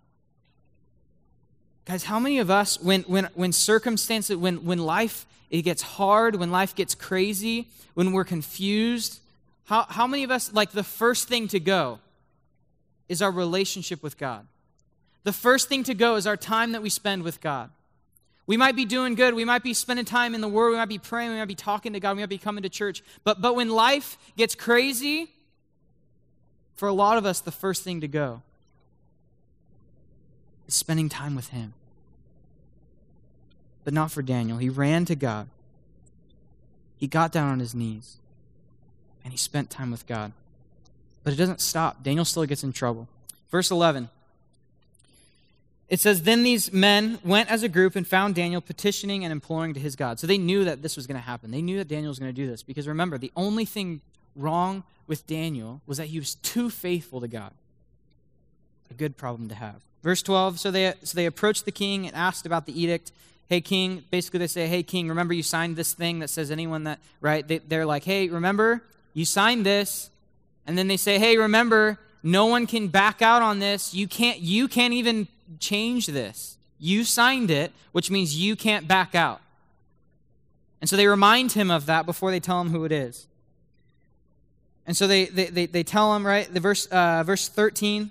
Guys, 1.85 2.03
how 2.03 2.19
many 2.19 2.39
of 2.39 2.49
us, 2.49 2.79
when, 2.79 3.01
when, 3.03 3.29
when 3.33 3.51
circumstances, 3.51 4.35
when, 4.35 4.65
when 4.65 4.79
life 4.79 5.25
it 5.49 5.63
gets 5.63 5.81
hard, 5.81 6.35
when 6.35 6.51
life 6.51 6.75
gets 6.75 6.95
crazy, 6.95 7.67
when 7.93 8.13
we're 8.13 8.23
confused, 8.23 9.19
how, 9.65 9.85
how 9.89 10.07
many 10.07 10.23
of 10.23 10.31
us, 10.31 10.53
like 10.53 10.71
the 10.71 10.83
first 10.83 11.27
thing 11.27 11.47
to 11.49 11.59
go 11.59 11.99
is 13.09 13.21
our 13.21 13.31
relationship 13.31 14.01
with 14.01 14.17
God? 14.17 14.47
The 15.23 15.33
first 15.33 15.69
thing 15.69 15.83
to 15.83 15.93
go 15.93 16.15
is 16.15 16.25
our 16.25 16.37
time 16.37 16.71
that 16.71 16.81
we 16.81 16.89
spend 16.89 17.23
with 17.23 17.41
God. 17.41 17.69
We 18.47 18.57
might 18.57 18.75
be 18.75 18.85
doing 18.85 19.15
good. 19.15 19.33
We 19.33 19.45
might 19.45 19.63
be 19.63 19.73
spending 19.73 20.05
time 20.05 20.33
in 20.33 20.41
the 20.41 20.47
Word. 20.47 20.71
We 20.71 20.77
might 20.77 20.89
be 20.89 20.97
praying. 20.97 21.31
We 21.31 21.37
might 21.37 21.45
be 21.45 21.55
talking 21.55 21.93
to 21.93 21.99
God. 21.99 22.15
We 22.15 22.23
might 22.23 22.29
be 22.29 22.37
coming 22.37 22.63
to 22.63 22.69
church. 22.69 23.03
But, 23.23 23.41
but 23.41 23.55
when 23.55 23.69
life 23.69 24.17
gets 24.35 24.55
crazy, 24.55 25.29
for 26.75 26.87
a 26.87 26.93
lot 26.93 27.17
of 27.17 27.25
us, 27.25 27.41
the 27.41 27.51
first 27.51 27.83
thing 27.83 28.01
to 28.01 28.07
go 28.07 28.41
is 30.71 30.77
spending 30.77 31.09
time 31.09 31.35
with 31.35 31.49
Him. 31.49 31.73
But 33.83 33.93
not 33.93 34.11
for 34.11 34.21
Daniel. 34.21 34.57
He 34.57 34.69
ran 34.69 35.05
to 35.05 35.15
God, 35.15 35.47
he 36.97 37.07
got 37.07 37.31
down 37.31 37.49
on 37.49 37.59
his 37.59 37.73
knees, 37.73 38.17
and 39.23 39.33
he 39.33 39.37
spent 39.37 39.71
time 39.71 39.89
with 39.89 40.05
God. 40.05 40.33
But 41.23 41.33
it 41.33 41.35
doesn't 41.35 41.59
stop. 41.59 42.03
Daniel 42.03 42.25
still 42.25 42.45
gets 42.45 42.63
in 42.63 42.73
trouble. 42.73 43.07
Verse 43.49 43.71
11. 43.71 44.09
It 45.89 45.99
says, 45.99 46.23
Then 46.23 46.43
these 46.43 46.71
men 46.71 47.19
went 47.23 47.51
as 47.51 47.63
a 47.63 47.69
group 47.69 47.95
and 47.95 48.07
found 48.07 48.35
Daniel 48.35 48.61
petitioning 48.61 49.23
and 49.23 49.31
imploring 49.31 49.73
to 49.73 49.79
his 49.79 49.95
God. 49.95 50.19
So 50.19 50.27
they 50.27 50.37
knew 50.37 50.63
that 50.63 50.83
this 50.83 50.95
was 50.95 51.07
going 51.07 51.19
to 51.19 51.25
happen. 51.25 51.51
They 51.51 51.61
knew 51.61 51.77
that 51.77 51.87
Daniel 51.87 52.09
was 52.09 52.19
going 52.19 52.33
to 52.33 52.41
do 52.41 52.47
this. 52.47 52.63
Because 52.63 52.87
remember, 52.87 53.17
the 53.17 53.31
only 53.35 53.65
thing 53.65 54.01
wrong 54.35 54.83
with 55.07 55.27
Daniel 55.27 55.81
was 55.85 55.97
that 55.97 56.07
he 56.07 56.19
was 56.19 56.35
too 56.35 56.69
faithful 56.69 57.19
to 57.19 57.27
God. 57.27 57.51
A 58.89 58.93
good 58.93 59.17
problem 59.17 59.49
to 59.49 59.55
have. 59.55 59.81
Verse 60.03 60.21
12 60.21 60.59
so 60.59 60.71
they, 60.71 60.93
so 61.03 61.15
they 61.15 61.25
approached 61.25 61.65
the 61.65 61.71
king 61.71 62.07
and 62.07 62.15
asked 62.15 62.45
about 62.45 62.65
the 62.65 62.79
edict. 62.79 63.11
Hey, 63.47 63.61
king, 63.61 64.03
basically 64.11 64.39
they 64.39 64.47
say, 64.47 64.67
Hey, 64.67 64.83
king, 64.83 65.09
remember 65.09 65.33
you 65.33 65.43
signed 65.43 65.75
this 65.75 65.93
thing 65.93 66.19
that 66.19 66.29
says 66.29 66.51
anyone 66.51 66.85
that, 66.85 66.99
right? 67.19 67.47
They, 67.47 67.59
they're 67.59 67.85
like, 67.85 68.03
Hey, 68.03 68.29
remember 68.29 68.83
you 69.13 69.25
signed 69.25 69.65
this. 69.65 70.09
And 70.65 70.77
then 70.77 70.87
they 70.87 70.97
say, 70.97 71.19
Hey, 71.19 71.37
remember, 71.37 71.99
no 72.23 72.45
one 72.45 72.67
can 72.67 72.87
back 72.87 73.21
out 73.21 73.41
on 73.41 73.59
this. 73.59 73.93
You 73.93 74.07
can't, 74.07 74.39
you 74.39 74.67
can't 74.67 74.93
even 74.93 75.27
change 75.59 76.07
this. 76.07 76.57
You 76.79 77.03
signed 77.03 77.51
it, 77.51 77.71
which 77.91 78.09
means 78.09 78.35
you 78.35 78.55
can't 78.55 78.87
back 78.87 79.15
out. 79.15 79.41
And 80.79 80.89
so 80.89 80.95
they 80.95 81.07
remind 81.07 81.51
him 81.51 81.69
of 81.69 81.85
that 81.85 82.05
before 82.05 82.31
they 82.31 82.39
tell 82.39 82.59
him 82.59 82.69
who 82.69 82.85
it 82.85 82.91
is. 82.91 83.27
And 84.87 84.97
so 84.97 85.05
they, 85.07 85.25
they, 85.25 85.45
they, 85.45 85.65
they 85.67 85.83
tell 85.83 86.15
him, 86.15 86.25
right? 86.25 86.51
The 86.51 86.59
verse, 86.59 86.87
uh, 86.87 87.23
verse 87.23 87.47
13, 87.47 88.09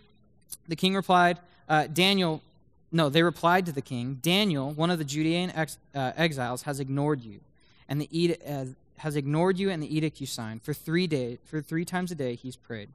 the 0.68 0.76
king 0.76 0.94
replied, 0.94 1.38
uh, 1.70 1.86
Daniel, 1.86 2.42
no, 2.90 3.08
they 3.08 3.22
replied 3.22 3.64
to 3.66 3.72
the 3.72 3.80
king, 3.80 4.18
Daniel, 4.20 4.72
one 4.72 4.90
of 4.90 4.98
the 4.98 5.04
Judean 5.04 5.52
ex, 5.54 5.78
uh, 5.94 6.12
exiles, 6.16 6.62
has 6.62 6.80
ignored 6.80 7.22
you, 7.22 7.40
and 7.88 8.00
the 8.00 8.08
edict, 8.10 8.42
uh, 8.46 8.64
has 8.98 9.14
ignored 9.14 9.56
you 9.56 9.70
and 9.70 9.80
the 9.80 9.96
edict 9.96 10.20
you 10.20 10.26
signed. 10.26 10.62
For 10.62 10.74
three 10.74 11.06
days, 11.06 11.38
for 11.44 11.62
three 11.62 11.84
times 11.84 12.10
a 12.10 12.16
day, 12.16 12.34
he's 12.34 12.56
prayed. 12.56 12.88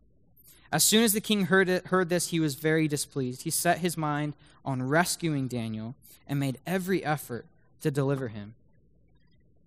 As 0.72 0.84
soon 0.84 1.04
as 1.04 1.14
the 1.14 1.22
king 1.22 1.46
heard, 1.46 1.70
it, 1.70 1.88
heard 1.88 2.10
this, 2.10 2.30
he 2.30 2.40
was 2.40 2.56
very 2.56 2.88
displeased. 2.88 3.44
He 3.44 3.50
set 3.50 3.78
his 3.80 3.96
mind 3.96 4.34
on 4.66 4.84
rescuing 4.84 5.48
Daniel 5.48 5.96
and 6.28 6.38
made 6.38 6.60
every 6.68 7.04
effort 7.04 7.46
to 7.82 7.90
deliver 7.90 8.28
him. 8.28 8.56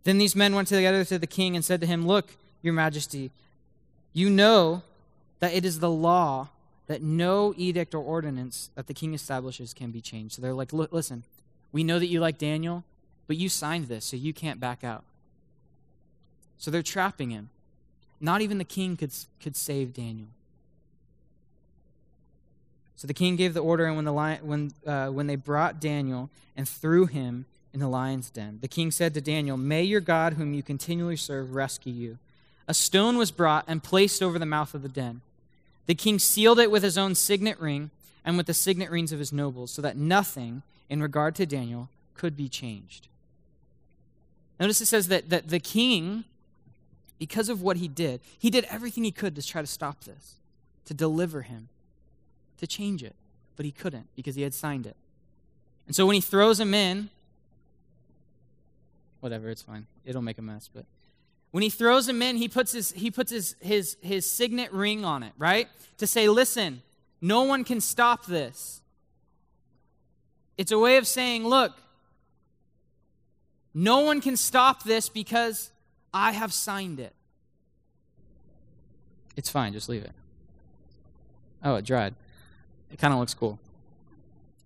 Then 0.05 0.19
these 0.19 0.37
men 0.37 0.55
went 0.55 0.69
together 0.69 1.05
to 1.07 1.19
the 1.19 1.27
king 1.27 1.57
and 1.57 1.65
said 1.65 1.81
to 1.81 1.87
him, 1.87 2.07
Look, 2.07 2.37
your 2.61 2.75
majesty, 2.75 3.31
you 4.13 4.29
know 4.29 4.83
that 5.39 5.55
it 5.55 5.65
is 5.65 5.79
the 5.79 5.91
law 5.91 6.49
that 6.89 7.03
no 7.03 7.55
edict 7.57 7.95
or 7.95 8.03
ordinance 8.03 8.71
that 8.75 8.87
the 8.89 8.95
king 8.95 9.15
establishes 9.15 9.73
can 9.73 9.91
be 9.91 10.01
changed. 10.01 10.35
So 10.35 10.43
they're 10.43 10.55
like, 10.55 10.73
listen, 10.73 11.23
we 11.71 11.85
know 11.85 11.99
that 11.99 12.07
you 12.07 12.19
like 12.19 12.39
Daniel, 12.39 12.83
but 13.27 13.37
you 13.37 13.49
signed 13.49 13.87
this, 13.87 14.07
so 14.07 14.17
you 14.17 14.33
can't 14.33 14.59
back 14.59 14.83
out. 14.83 15.05
So 16.57 16.71
they're 16.71 16.83
trapping 16.83 17.31
him. 17.31 17.51
Not 18.21 18.41
even 18.41 18.59
the 18.59 18.65
king 18.65 18.97
could, 18.97 19.13
could 19.41 19.55
save 19.55 19.93
Daniel. 19.93 20.29
So 22.97 23.07
the 23.07 23.15
king 23.15 23.37
gave 23.37 23.55
the 23.55 23.61
order, 23.61 23.85
and 23.85 23.95
when, 23.95 24.07
the 24.07 24.13
lion, 24.13 24.41
when, 24.43 24.73
uh, 24.85 25.09
when 25.09 25.29
they 25.29 25.37
brought 25.37 25.81
Daniel 25.81 26.31
and 26.57 26.69
threw 26.69 27.07
him 27.07 27.45
in 27.73 27.81
the 27.81 27.87
lion's 27.87 28.31
den, 28.31 28.59
the 28.61 28.67
king 28.67 28.91
said 28.91 29.15
to 29.15 29.21
Daniel, 29.21 29.57
May 29.57 29.85
your 29.85 30.01
God, 30.01 30.33
whom 30.33 30.55
you 30.55 30.63
continually 30.63 31.17
serve, 31.17 31.55
rescue 31.55 31.93
you. 31.93 32.19
A 32.67 32.75
stone 32.75 33.17
was 33.17 33.31
brought 33.31 33.65
and 33.69 33.85
placed 33.85 34.23
over 34.23 34.39
the 34.39 34.47
mouth 34.47 34.75
of 34.75 34.83
the 34.83 34.89
den. 34.89 35.21
The 35.89 35.95
king 35.95 36.19
sealed 36.19 36.61
it 36.61 36.71
with 36.71 36.83
his 36.83 36.99
own 36.99 37.15
signet 37.15 37.59
ring 37.59 37.91
and 38.23 38.37
with 38.37 38.47
the 38.47 38.55
signet 38.55 38.91
rings 38.91 39.11
of 39.11 39.19
his 39.19 39.33
nobles, 39.33 39.71
so 39.71 39.81
that 39.81 39.97
nothing 39.97 40.63
in 40.91 41.03
regard 41.03 41.35
to 41.37 41.47
Daniel 41.47 41.89
could 42.15 42.37
be 42.37 42.47
changed. 42.47 43.09
Notice 44.61 44.83
it 44.83 44.87
says 44.87 45.09
that, 45.09 45.31
that 45.31 45.49
the 45.49 45.59
king, 45.59 46.25
because 47.19 47.49
of 47.49 47.63
what 47.63 47.79
he 47.79 47.89
did, 47.89 48.21
he 48.39 48.51
did 48.51 48.65
everything 48.65 49.03
he 49.03 49.11
could 49.11 49.35
to 49.37 49.43
try 49.43 49.63
to 49.63 49.67
stop 49.67 50.05
this, 50.05 50.35
to 50.85 50.93
deliver 50.93 51.43
him, 51.43 51.69
to 52.59 52.67
change 52.67 53.03
it. 53.03 53.15
But 53.57 53.65
he 53.65 53.73
couldn't 53.73 54.09
because 54.15 54.35
he 54.35 54.43
had 54.43 54.53
signed 54.53 54.87
it. 54.87 54.97
And 55.87 55.97
so 55.97 56.05
when 56.05 56.15
he 56.15 56.21
throws 56.21 56.61
him 56.61 56.75
in, 56.75 57.09
whatever, 59.21 59.49
it's 59.49 59.63
fine. 59.63 59.87
It'll 60.05 60.21
make 60.21 60.37
a 60.37 60.43
mess, 60.43 60.69
but 60.73 60.85
when 61.51 61.63
he 61.63 61.71
throws 61.71 62.09
him 62.09 62.21
in, 62.23 62.37
he 62.37 62.49
puts 62.49 62.73
his, 62.73 62.93
he 62.93 63.11
puts 63.11 63.31
his, 63.31 63.57
his, 63.61 63.97
his 64.03 64.31
signet 64.31 64.73
ring 64.73 65.05
on 65.05 65.23
it, 65.23 65.33
right? 65.39 65.69
To 65.99 66.07
say, 66.07 66.29
listen, 66.29 66.83
no 67.21 67.43
one 67.43 67.65
can 67.65 67.81
stop 67.81 68.27
this. 68.27 68.83
It's 70.57 70.73
a 70.73 70.79
way 70.79 70.97
of 70.97 71.07
saying, 71.07 71.47
look, 71.47 71.73
no 73.73 74.01
one 74.01 74.21
can 74.21 74.37
stop 74.37 74.83
this 74.85 75.09
because 75.09 75.71
I 76.13 76.33
have 76.33 76.53
signed 76.53 77.01
it. 77.01 77.15
It's 79.37 79.51
fine, 79.51 79.73
just 79.73 79.89
leave 79.89 80.03
it. 80.03 80.13
Oh, 81.63 81.77
it 81.77 81.85
dried. 81.85 82.15
It 82.91 82.99
kind 82.99 83.13
of 83.13 83.21
looks 83.21 83.35
cool. 83.35 83.59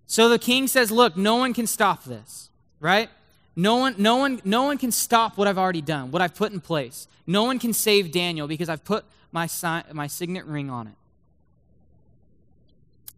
So 0.07 0.29
the 0.29 0.39
king 0.39 0.67
says, 0.67 0.91
look, 0.91 1.15
no 1.15 1.35
one 1.35 1.53
can 1.53 1.67
stop 1.67 2.03
this, 2.03 2.49
right? 2.79 3.09
No 3.55 3.77
one, 3.77 3.95
no, 3.97 4.17
one, 4.17 4.41
no 4.43 4.63
one 4.63 4.77
can 4.77 4.91
stop 4.91 5.37
what 5.37 5.47
I've 5.47 5.57
already 5.57 5.81
done, 5.81 6.11
what 6.11 6.21
I've 6.21 6.35
put 6.35 6.51
in 6.51 6.59
place. 6.59 7.07
No 7.27 7.43
one 7.43 7.59
can 7.59 7.73
save 7.73 8.11
Daniel 8.11 8.47
because 8.47 8.67
I've 8.67 8.83
put 8.83 9.05
my, 9.31 9.45
sign, 9.45 9.83
my 9.93 10.07
signet 10.07 10.45
ring 10.45 10.69
on 10.69 10.87
it. 10.87 10.95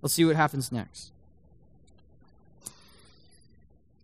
Let's 0.02 0.14
see 0.14 0.26
what 0.26 0.36
happens 0.36 0.72
next. 0.72 1.12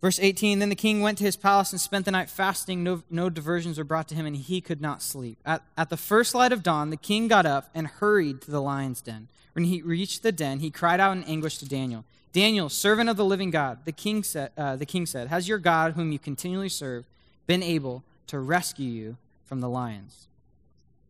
Verse 0.00 0.18
18 0.18 0.58
Then 0.58 0.68
the 0.68 0.74
king 0.74 1.00
went 1.00 1.18
to 1.18 1.24
his 1.24 1.36
palace 1.36 1.70
and 1.70 1.80
spent 1.80 2.06
the 2.06 2.10
night 2.10 2.28
fasting. 2.28 2.82
No, 2.82 3.02
no 3.08 3.30
diversions 3.30 3.78
were 3.78 3.84
brought 3.84 4.08
to 4.08 4.14
him, 4.14 4.26
and 4.26 4.34
he 4.36 4.60
could 4.60 4.80
not 4.80 5.00
sleep. 5.00 5.38
At, 5.46 5.62
at 5.78 5.90
the 5.90 5.96
first 5.96 6.34
light 6.34 6.52
of 6.52 6.62
dawn, 6.62 6.90
the 6.90 6.96
king 6.96 7.28
got 7.28 7.46
up 7.46 7.70
and 7.74 7.86
hurried 7.86 8.42
to 8.42 8.50
the 8.50 8.60
lion's 8.60 9.00
den. 9.00 9.28
When 9.52 9.66
he 9.66 9.80
reached 9.80 10.22
the 10.22 10.32
den, 10.32 10.58
he 10.58 10.70
cried 10.70 10.98
out 10.98 11.16
in 11.16 11.24
anguish 11.24 11.58
to 11.58 11.68
Daniel. 11.68 12.04
Daniel, 12.32 12.70
servant 12.70 13.10
of 13.10 13.16
the 13.16 13.24
living 13.24 13.50
God, 13.50 13.84
the 13.84 13.92
king 13.92 14.22
said, 14.22 14.52
uh, 14.56 14.76
the 14.76 14.86
king 14.86 15.04
said, 15.04 15.28
Has 15.28 15.48
your 15.48 15.58
God, 15.58 15.92
whom 15.92 16.12
you 16.12 16.18
continually 16.18 16.70
serve, 16.70 17.04
been 17.46 17.62
able 17.62 18.02
to 18.28 18.38
rescue 18.38 18.88
you 18.88 19.16
from 19.44 19.60
the 19.60 19.68
lions? 19.68 20.28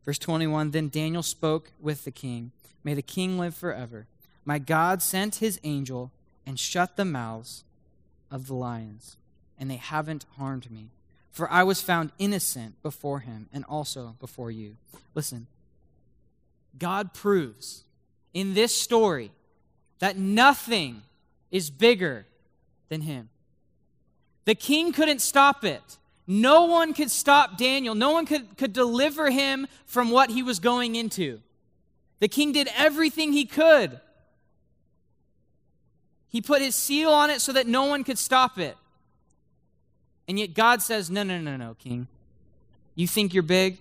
Verse 0.05 0.19
21 0.19 0.73
Then 0.73 0.89
Daniel 0.89 1.23
spoke 1.23 1.71
with 1.81 2.05
the 2.05 2.11
king. 2.11 2.51
May 2.83 2.95
the 2.95 3.03
king 3.03 3.39
live 3.39 3.55
forever. 3.55 4.07
My 4.45 4.59
God 4.59 5.03
sent 5.03 5.37
his 5.37 5.61
angel 5.63 6.11
and 6.45 6.59
shut 6.59 6.97
the 6.97 7.05
mouths 7.05 7.63
of 8.31 8.49
the 8.49 8.55
lions, 8.55 9.17
and 9.59 9.71
they 9.71 9.77
haven't 9.77 10.27
harmed 10.37 10.71
me. 10.71 10.89
For 11.31 11.51
I 11.51 11.63
was 11.63 11.81
found 11.81 12.11
innocent 12.19 12.83
before 12.83 13.21
him 13.21 13.49
and 13.53 13.65
also 13.67 14.17
before 14.19 14.51
you. 14.51 14.77
Listen, 15.15 15.47
God 16.79 17.15
proves 17.15 17.85
in 18.35 18.55
this 18.55 18.75
story 18.75 19.31
that 20.01 20.19
nothing 20.19 21.03
is 21.53 21.71
bigger 21.71 22.27
than 22.89 23.03
him. 23.03 23.29
The 24.45 24.57
king 24.57 24.93
couldn't 24.93 25.21
stop 25.21 25.65
it. 25.65 25.99
No 26.27 26.65
one 26.65 26.95
could 26.95 27.11
stop 27.11 27.57
Daniel. 27.57 27.95
No 27.95 28.11
one 28.11 28.27
could, 28.27 28.57
could 28.57 28.73
deliver 28.73 29.31
him 29.31 29.69
from 29.87 30.11
what 30.11 30.31
he 30.31 30.43
was 30.43 30.59
going 30.59 30.97
into. 30.97 31.41
The 32.19 32.29
king 32.29 32.53
did 32.53 32.69
everything 32.77 33.33
he 33.33 33.45
could. 33.45 34.01
He 36.29 36.41
put 36.41 36.63
his 36.63 36.75
seal 36.75 37.11
on 37.11 37.31
it 37.31 37.41
so 37.41 37.53
that 37.53 37.67
no 37.67 37.85
one 37.85 38.03
could 38.03 38.19
stop 38.19 38.59
it. 38.59 38.77
And 40.27 40.39
yet 40.39 40.55
God 40.55 40.81
says, 40.81 41.11
No, 41.11 41.23
no, 41.23 41.39
no, 41.41 41.57
no, 41.57 41.75
king. 41.75 42.07
You 42.95 43.07
think 43.07 43.35
you're 43.35 43.43
big? 43.43 43.79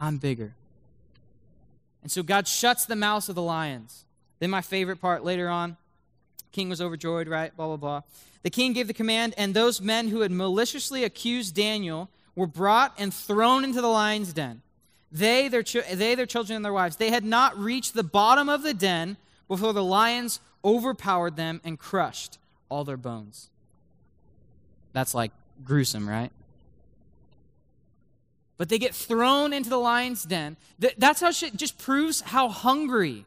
I'm 0.00 0.16
bigger. 0.16 0.54
And 2.02 2.10
so 2.10 2.22
God 2.22 2.48
shuts 2.48 2.86
the 2.86 2.96
mouths 2.96 3.28
of 3.28 3.34
the 3.34 3.42
lions. 3.42 4.04
Then, 4.38 4.48
my 4.48 4.62
favorite 4.62 5.00
part 5.02 5.22
later 5.22 5.50
on 5.50 5.76
King 6.52 6.68
was 6.68 6.80
overjoyed, 6.80 7.28
right? 7.28 7.56
Blah, 7.56 7.66
blah, 7.68 7.76
blah. 7.76 8.02
The 8.42 8.50
king 8.50 8.72
gave 8.72 8.86
the 8.86 8.94
command, 8.94 9.34
and 9.36 9.54
those 9.54 9.80
men 9.80 10.08
who 10.08 10.20
had 10.20 10.30
maliciously 10.30 11.04
accused 11.04 11.54
Daniel 11.54 12.08
were 12.34 12.46
brought 12.46 12.94
and 12.98 13.12
thrown 13.12 13.64
into 13.64 13.80
the 13.80 13.88
lion's 13.88 14.32
den. 14.32 14.62
They 15.12 15.48
their, 15.48 15.62
they, 15.62 16.14
their 16.14 16.26
children, 16.26 16.56
and 16.56 16.64
their 16.64 16.72
wives. 16.72 16.96
They 16.96 17.10
had 17.10 17.24
not 17.24 17.58
reached 17.58 17.94
the 17.94 18.02
bottom 18.02 18.48
of 18.48 18.62
the 18.62 18.74
den 18.74 19.16
before 19.48 19.72
the 19.72 19.84
lions 19.84 20.40
overpowered 20.64 21.36
them 21.36 21.60
and 21.64 21.78
crushed 21.78 22.38
all 22.68 22.84
their 22.84 22.96
bones. 22.96 23.50
That's 24.92 25.14
like 25.14 25.32
gruesome, 25.64 26.08
right? 26.08 26.30
But 28.56 28.68
they 28.68 28.78
get 28.78 28.94
thrown 28.94 29.52
into 29.52 29.70
the 29.70 29.78
lion's 29.78 30.24
den. 30.24 30.56
That's 30.98 31.20
how 31.20 31.30
shit 31.30 31.56
just 31.56 31.78
proves 31.78 32.20
how 32.20 32.48
hungry 32.48 33.24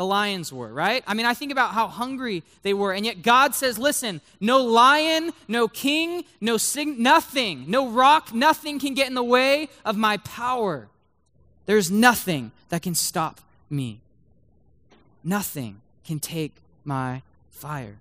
the 0.00 0.06
lions 0.06 0.50
were, 0.50 0.72
right? 0.72 1.04
I 1.06 1.12
mean, 1.12 1.26
I 1.26 1.34
think 1.34 1.52
about 1.52 1.74
how 1.74 1.86
hungry 1.86 2.42
they 2.62 2.72
were, 2.72 2.94
and 2.94 3.04
yet 3.04 3.20
God 3.20 3.54
says, 3.54 3.78
listen, 3.78 4.22
no 4.40 4.56
lion, 4.64 5.32
no 5.46 5.68
king, 5.68 6.24
no 6.40 6.56
sing, 6.56 7.02
nothing, 7.02 7.66
no 7.68 7.86
rock, 7.86 8.32
nothing 8.32 8.78
can 8.78 8.94
get 8.94 9.08
in 9.08 9.14
the 9.14 9.22
way 9.22 9.68
of 9.84 9.98
my 9.98 10.16
power. 10.16 10.88
There's 11.66 11.90
nothing 11.90 12.50
that 12.70 12.80
can 12.80 12.94
stop 12.94 13.42
me. 13.68 14.00
Nothing 15.22 15.82
can 16.06 16.18
take 16.18 16.54
my 16.82 17.20
fire. 17.50 17.98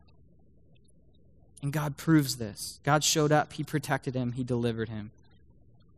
And 1.61 1.73
God 1.73 1.97
proves 1.97 2.37
this. 2.37 2.79
God 2.85 3.03
showed 3.03 3.33
up, 3.33 3.51
He 3.51 3.63
protected 3.65 4.15
him, 4.15 4.31
He 4.31 4.45
delivered 4.45 4.87
him. 4.87 5.11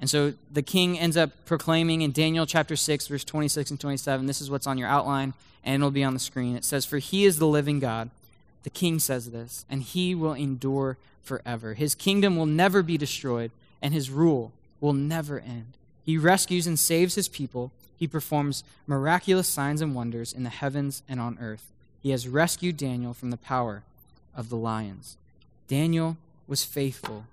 And 0.02 0.10
so 0.10 0.34
the 0.52 0.64
king 0.64 0.98
ends 0.98 1.16
up 1.16 1.30
proclaiming 1.46 2.02
in 2.02 2.12
Daniel 2.12 2.48
chapter 2.48 2.76
6, 2.76 3.08
verse 3.08 3.24
26 3.24 3.70
and 3.70 3.80
27. 3.80 4.26
This 4.26 4.42
is 4.42 4.50
what's 4.50 4.66
on 4.66 4.80
your 4.80 4.90
outline, 4.90 5.36
and 5.64 5.76
it'll 5.76 5.92
be 5.92 6.04
on 6.04 6.16
the 6.16 6.20
screen. 6.20 6.56
It 6.56 6.66
says, 6.66 6.86
For 6.86 6.98
he 6.98 7.24
is 7.24 7.38
the 7.38 7.46
living 7.46 7.80
God. 7.80 8.10
The 8.64 8.72
king 8.72 8.98
says 8.98 9.30
this, 9.30 9.64
and 9.70 9.84
he 9.84 10.16
will 10.16 10.34
endure 10.34 10.98
forever. 11.24 11.76
His 11.76 11.94
kingdom 11.94 12.36
will 12.36 12.48
never 12.48 12.82
be 12.82 12.98
destroyed, 12.98 13.52
and 13.80 13.94
his 13.94 14.10
rule 14.10 14.52
will 14.80 14.94
never 14.94 15.40
end. 15.40 15.74
He 16.04 16.18
rescues 16.18 16.66
and 16.66 16.80
saves 16.80 17.14
his 17.14 17.28
people. 17.28 17.72
He 17.96 18.08
performs 18.08 18.64
miraculous 18.88 19.48
signs 19.48 19.82
and 19.82 19.94
wonders 19.94 20.34
in 20.34 20.44
the 20.44 20.50
heavens 20.50 21.04
and 21.08 21.20
on 21.20 21.38
earth. 21.40 21.72
He 22.02 22.10
has 22.10 22.28
rescued 22.28 22.78
Daniel 22.78 23.14
from 23.14 23.30
the 23.30 23.38
power 23.38 23.84
of 24.36 24.50
the 24.50 24.56
lions. 24.56 25.18
Daniel 25.68 26.18
was 26.48 26.64
faithful. 26.64 27.26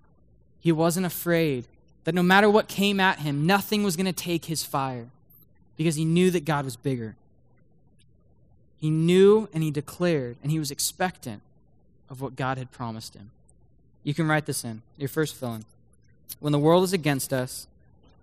He 0.61 0.70
wasn't 0.70 1.07
afraid 1.07 1.64
that 2.09 2.14
no 2.14 2.23
matter 2.23 2.49
what 2.49 2.68
came 2.68 3.01
at 3.01 3.18
him, 3.18 3.47
nothing 3.47 3.83
was 3.83 3.94
going 3.94 4.07
to 4.07 4.14
take 4.14 4.47
his 4.47 4.64
fire 4.64 5.09
because 5.77 5.97
he 5.97 6.07
knew 6.07 6.31
that 6.31 6.47
God 6.47 6.64
was 6.64 6.75
bigger. 6.75 7.16
He 8.81 8.88
knew 8.88 9.47
and 9.53 9.62
he 9.62 9.71
declared 9.71 10.38
and 10.42 10.51
he 10.51 10.59
was 10.59 10.71
expectant 10.71 11.42
of 12.09 12.23
what 12.23 12.35
God 12.35 12.57
had 12.57 12.73
promised 12.73 13.14
him. 13.14 13.31
You 14.05 14.14
can 14.14 14.27
write 14.27 14.47
this 14.47 14.64
in 14.64 14.81
your 14.97 15.11
first 15.11 15.37
fill 15.37 15.57
in. 15.57 15.66
When 16.40 16.55
the 16.55 16.59
world 16.59 16.83
is 16.83 16.94
against 16.94 17.31
us, 17.31 17.66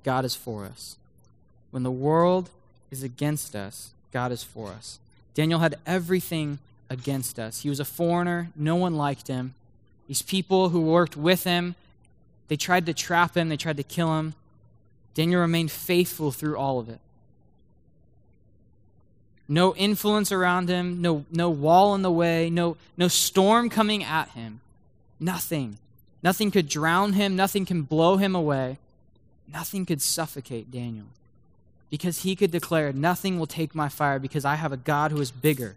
God 0.03 0.25
is 0.25 0.35
for 0.35 0.65
us. 0.65 0.97
When 1.69 1.83
the 1.83 1.91
world 1.91 2.49
is 2.89 3.03
against 3.03 3.55
us, 3.55 3.91
God 4.11 4.31
is 4.31 4.41
for 4.41 4.69
us. 4.69 4.97
Daniel 5.35 5.59
had 5.59 5.75
everything 5.85 6.57
against 6.89 7.37
us. 7.37 7.61
He 7.61 7.69
was 7.69 7.79
a 7.79 7.85
foreigner, 7.85 8.49
no 8.55 8.77
one 8.77 8.95
liked 8.95 9.27
him. 9.27 9.53
These 10.07 10.23
people 10.23 10.69
who 10.69 10.81
worked 10.81 11.15
with 11.15 11.43
him, 11.43 11.75
they 12.47 12.55
tried 12.55 12.85
to 12.85 12.93
trap 12.93 13.35
him, 13.35 13.49
they 13.49 13.57
tried 13.57 13.77
to 13.77 13.83
kill 13.83 14.17
him. 14.17 14.33
Daniel 15.13 15.41
remained 15.41 15.71
faithful 15.71 16.31
through 16.31 16.57
all 16.57 16.79
of 16.79 16.89
it. 16.89 16.99
No 19.47 19.75
influence 19.75 20.31
around 20.31 20.69
him, 20.69 21.01
no, 21.01 21.25
no 21.31 21.49
wall 21.49 21.93
in 21.95 22.01
the 22.01 22.11
way, 22.11 22.49
no, 22.49 22.77
no 22.97 23.07
storm 23.07 23.69
coming 23.69 24.03
at 24.03 24.29
him. 24.29 24.59
Nothing. 25.19 25.77
Nothing 26.23 26.49
could 26.49 26.67
drown 26.67 27.13
him, 27.13 27.35
nothing 27.35 27.65
can 27.65 27.83
blow 27.83 28.17
him 28.17 28.35
away. 28.35 28.79
Nothing 29.51 29.85
could 29.85 30.01
suffocate 30.01 30.71
Daniel. 30.71 31.05
Because 31.91 32.23
he 32.23 32.35
could 32.35 32.51
declare, 32.51 32.91
Nothing 32.91 33.37
will 33.37 33.47
take 33.47 33.75
my 33.75 33.89
fire 33.89 34.17
because 34.17 34.43
I 34.43 34.55
have 34.55 34.71
a 34.73 34.77
God 34.77 35.11
who 35.11 35.21
is 35.21 35.31
bigger. 35.31 35.75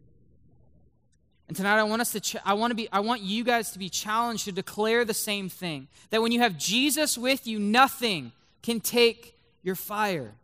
And 1.49 1.57
tonight 1.57 1.79
I 1.79 1.83
want 1.83 2.03
us 2.03 2.13
to 2.13 2.21
ch- 2.21 2.37
I 2.45 2.55
want 2.55 2.71
to 2.71 2.75
be 2.75 2.89
I 2.93 3.01
want 3.01 3.23
you 3.23 3.43
guys 3.43 3.73
to 3.73 3.79
be 3.79 3.89
challenged 3.89 4.45
to 4.45 4.53
declare 4.53 5.05
the 5.05 5.15
same 5.15 5.49
thing. 5.49 5.89
That 6.11 6.23
when 6.23 6.31
you 6.31 6.41
have 6.41 6.59
Jesus 6.59 7.17
with 7.17 7.47
you, 7.47 7.59
nothing 7.59 8.33
can 8.63 8.81
take 8.81 9.39
your 9.63 9.75
fire. 9.75 10.35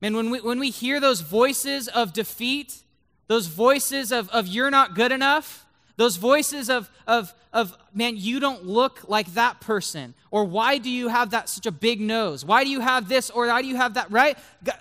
Man, 0.00 0.16
when 0.16 0.30
we 0.30 0.40
when 0.40 0.58
we 0.58 0.70
hear 0.70 0.98
those 0.98 1.20
voices 1.20 1.86
of 1.88 2.12
defeat, 2.12 2.82
those 3.28 3.46
voices 3.46 4.10
of, 4.10 4.28
of 4.30 4.48
you're 4.48 4.72
not 4.72 4.96
good 4.96 5.12
enough, 5.12 5.64
those 6.00 6.16
voices 6.16 6.70
of, 6.70 6.90
of, 7.06 7.34
of, 7.52 7.76
man, 7.94 8.16
you 8.16 8.40
don't 8.40 8.64
look 8.64 9.06
like 9.06 9.34
that 9.34 9.60
person. 9.60 10.14
Or 10.30 10.44
why 10.44 10.78
do 10.78 10.88
you 10.90 11.08
have 11.08 11.30
that 11.30 11.48
such 11.50 11.66
a 11.66 11.70
big 11.70 12.00
nose? 12.00 12.42
Why 12.42 12.64
do 12.64 12.70
you 12.70 12.80
have 12.80 13.06
this 13.06 13.28
or 13.28 13.46
why 13.46 13.60
do 13.60 13.68
you 13.68 13.76
have 13.76 13.94
that, 13.94 14.10
right? 14.10 14.38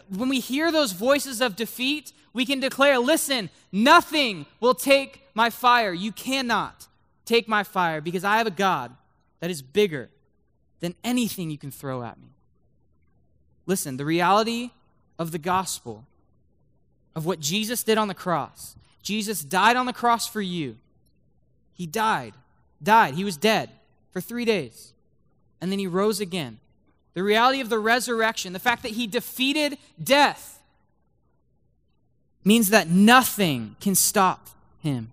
When 0.08 0.30
we 0.30 0.39
hear 0.39 0.71
those 0.71 0.93
voices 0.93 1.41
of 1.41 1.58
defeat, 1.58 2.13
we 2.34 2.46
can 2.46 2.60
declare, 2.60 3.00
listen, 3.00 3.50
nothing 3.72 4.46
will 4.60 4.74
take 4.74 5.24
my 5.34 5.50
fire. 5.50 5.94
You 5.94 6.12
cannot 6.12 6.88
take 7.26 7.48
my 7.48 7.63
fire 7.63 8.02
because 8.02 8.24
I 8.24 8.38
have 8.38 8.48
a 8.48 8.52
God 8.52 8.96
that 9.39 9.50
is 9.50 9.62
bigger 9.62 10.10
than 10.80 10.96
anything 11.04 11.50
you 11.50 11.58
can 11.58 11.72
throw 11.72 12.04
at 12.04 12.20
me. 12.20 12.30
Listen, 13.65 13.98
the 13.98 14.06
reality 14.06 14.72
of 15.18 15.32
the 15.32 15.38
gospel, 15.38 16.06
of 17.15 17.26
what 17.26 17.39
Jesus 17.39 17.84
did 17.84 17.98
on 17.98 18.08
the 18.08 18.13
cross, 18.13 18.76
Jesus 19.02 19.44
died 19.44 19.76
on 19.76 19.86
the 19.86 19.94
cross 19.94 20.28
for 20.28 20.42
you. 20.42 20.78
He 21.74 21.86
died, 21.86 22.34
died. 22.82 23.13
He 23.13 23.24
was 23.24 23.38
dead 23.38 23.70
for 24.12 24.22
three 24.22 24.46
days. 24.46 24.94
And 25.62 25.72
then 25.72 25.80
he 25.80 25.88
rose 25.88 26.20
again. 26.20 26.60
The 27.13 27.24
reality 27.24 27.60
of 27.60 27.70
the 27.70 27.80
resurrection, 27.80 28.54
the 28.54 28.60
fact 28.60 28.84
that 28.84 28.92
he 28.94 29.08
defeated 29.08 29.78
death, 30.02 30.59
means 32.43 32.69
that 32.69 32.89
nothing 32.89 33.75
can 33.80 33.95
stop 33.95 34.47
him. 34.82 35.12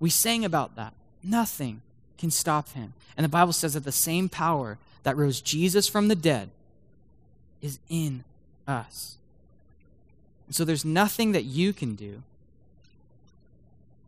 We 0.00 0.10
sang 0.10 0.44
about 0.44 0.76
that. 0.76 0.92
Nothing 1.22 1.82
can 2.18 2.30
stop 2.30 2.70
him. 2.72 2.92
And 3.16 3.24
the 3.24 3.28
Bible 3.28 3.52
says 3.52 3.74
that 3.74 3.84
the 3.84 3.92
same 3.92 4.28
power 4.28 4.78
that 5.02 5.16
rose 5.16 5.40
Jesus 5.40 5.88
from 5.88 6.08
the 6.08 6.14
dead 6.14 6.50
is 7.62 7.78
in 7.88 8.24
us. 8.66 9.16
And 10.46 10.54
so 10.54 10.64
there's 10.64 10.84
nothing 10.84 11.32
that 11.32 11.44
you 11.44 11.72
can 11.72 11.94
do, 11.94 12.22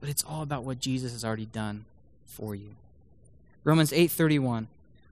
but 0.00 0.08
it's 0.08 0.24
all 0.24 0.42
about 0.42 0.64
what 0.64 0.80
Jesus 0.80 1.12
has 1.12 1.24
already 1.24 1.46
done 1.46 1.84
for 2.26 2.54
you. 2.54 2.76
Romans 3.64 3.92
8:31. 3.92 4.68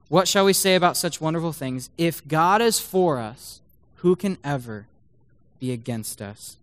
What 0.07 0.27
shall 0.27 0.45
we 0.45 0.53
say 0.53 0.73
about 0.73 0.97
such 0.97 1.21
wonderful 1.21 1.53
things? 1.53 1.89
If 1.97 2.27
God 2.27 2.61
is 2.63 2.79
for 2.79 3.19
us, 3.19 3.61
who 3.97 4.15
can 4.15 4.37
ever 4.43 4.87
be 5.59 5.71
against 5.71 6.19
us? 6.19 6.57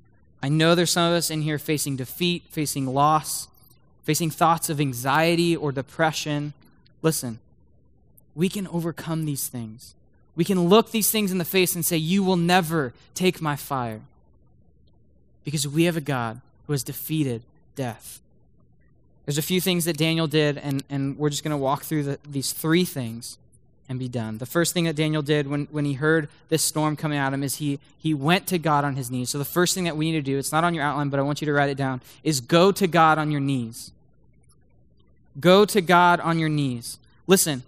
I 0.46 0.48
know 0.48 0.76
there's 0.76 0.92
some 0.92 1.10
of 1.10 1.18
us 1.18 1.28
in 1.28 1.42
here 1.42 1.58
facing 1.58 1.96
defeat, 1.96 2.44
facing 2.50 2.86
loss, 2.86 3.48
facing 4.04 4.30
thoughts 4.30 4.70
of 4.70 4.80
anxiety 4.80 5.56
or 5.56 5.72
depression. 5.72 6.52
Listen, 7.02 7.40
we 8.36 8.48
can 8.48 8.68
overcome 8.68 9.24
these 9.24 9.48
things. 9.48 9.96
We 10.36 10.44
can 10.44 10.68
look 10.68 10.92
these 10.92 11.10
things 11.10 11.32
in 11.32 11.38
the 11.38 11.44
face 11.44 11.74
and 11.74 11.84
say, 11.84 11.96
You 11.96 12.22
will 12.22 12.36
never 12.36 12.94
take 13.12 13.40
my 13.40 13.56
fire. 13.56 14.02
Because 15.42 15.66
we 15.66 15.82
have 15.82 15.96
a 15.96 16.00
God 16.00 16.40
who 16.68 16.74
has 16.74 16.84
defeated 16.84 17.42
death. 17.74 18.20
There's 19.24 19.38
a 19.38 19.42
few 19.42 19.60
things 19.60 19.84
that 19.86 19.96
Daniel 19.96 20.28
did, 20.28 20.58
and, 20.58 20.84
and 20.88 21.18
we're 21.18 21.30
just 21.30 21.42
going 21.42 21.50
to 21.50 21.56
walk 21.56 21.82
through 21.82 22.04
the, 22.04 22.18
these 22.24 22.52
three 22.52 22.84
things 22.84 23.36
and 23.88 23.98
be 23.98 24.08
done. 24.08 24.38
The 24.38 24.46
first 24.46 24.74
thing 24.74 24.84
that 24.84 24.96
Daniel 24.96 25.22
did 25.22 25.46
when, 25.46 25.66
when 25.70 25.84
he 25.84 25.94
heard 25.94 26.28
this 26.48 26.62
storm 26.62 26.96
coming 26.96 27.18
at 27.18 27.32
him 27.32 27.42
is 27.42 27.56
he, 27.56 27.78
he 27.98 28.14
went 28.14 28.46
to 28.48 28.58
God 28.58 28.84
on 28.84 28.96
his 28.96 29.10
knees. 29.10 29.30
So 29.30 29.38
the 29.38 29.44
first 29.44 29.74
thing 29.74 29.84
that 29.84 29.96
we 29.96 30.10
need 30.10 30.18
to 30.18 30.22
do, 30.22 30.38
it's 30.38 30.52
not 30.52 30.64
on 30.64 30.74
your 30.74 30.82
outline, 30.82 31.08
but 31.08 31.20
I 31.20 31.22
want 31.22 31.40
you 31.40 31.46
to 31.46 31.52
write 31.52 31.70
it 31.70 31.76
down, 31.76 32.00
is 32.24 32.40
go 32.40 32.72
to 32.72 32.86
God 32.86 33.18
on 33.18 33.30
your 33.30 33.40
knees. 33.40 33.92
Go 35.38 35.64
to 35.66 35.80
God 35.80 36.20
on 36.20 36.38
your 36.38 36.48
knees. 36.48 36.98
Listen, 37.26 37.62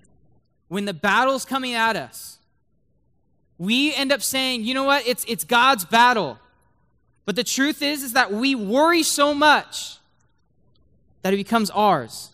when 0.68 0.84
the 0.84 0.94
battle's 0.94 1.44
coming 1.44 1.74
at 1.74 1.96
us, 1.96 2.38
we 3.58 3.94
end 3.94 4.12
up 4.12 4.22
saying, 4.22 4.64
you 4.64 4.74
know 4.74 4.84
what, 4.84 5.06
it's, 5.06 5.24
it's 5.28 5.44
God's 5.44 5.84
battle. 5.84 6.38
But 7.24 7.36
the 7.36 7.44
truth 7.44 7.82
is, 7.82 8.02
is 8.02 8.12
that 8.14 8.32
we 8.32 8.54
worry 8.54 9.02
so 9.02 9.34
much 9.34 9.98
that 11.22 11.34
it 11.34 11.36
becomes 11.36 11.70
ours. 11.70 12.30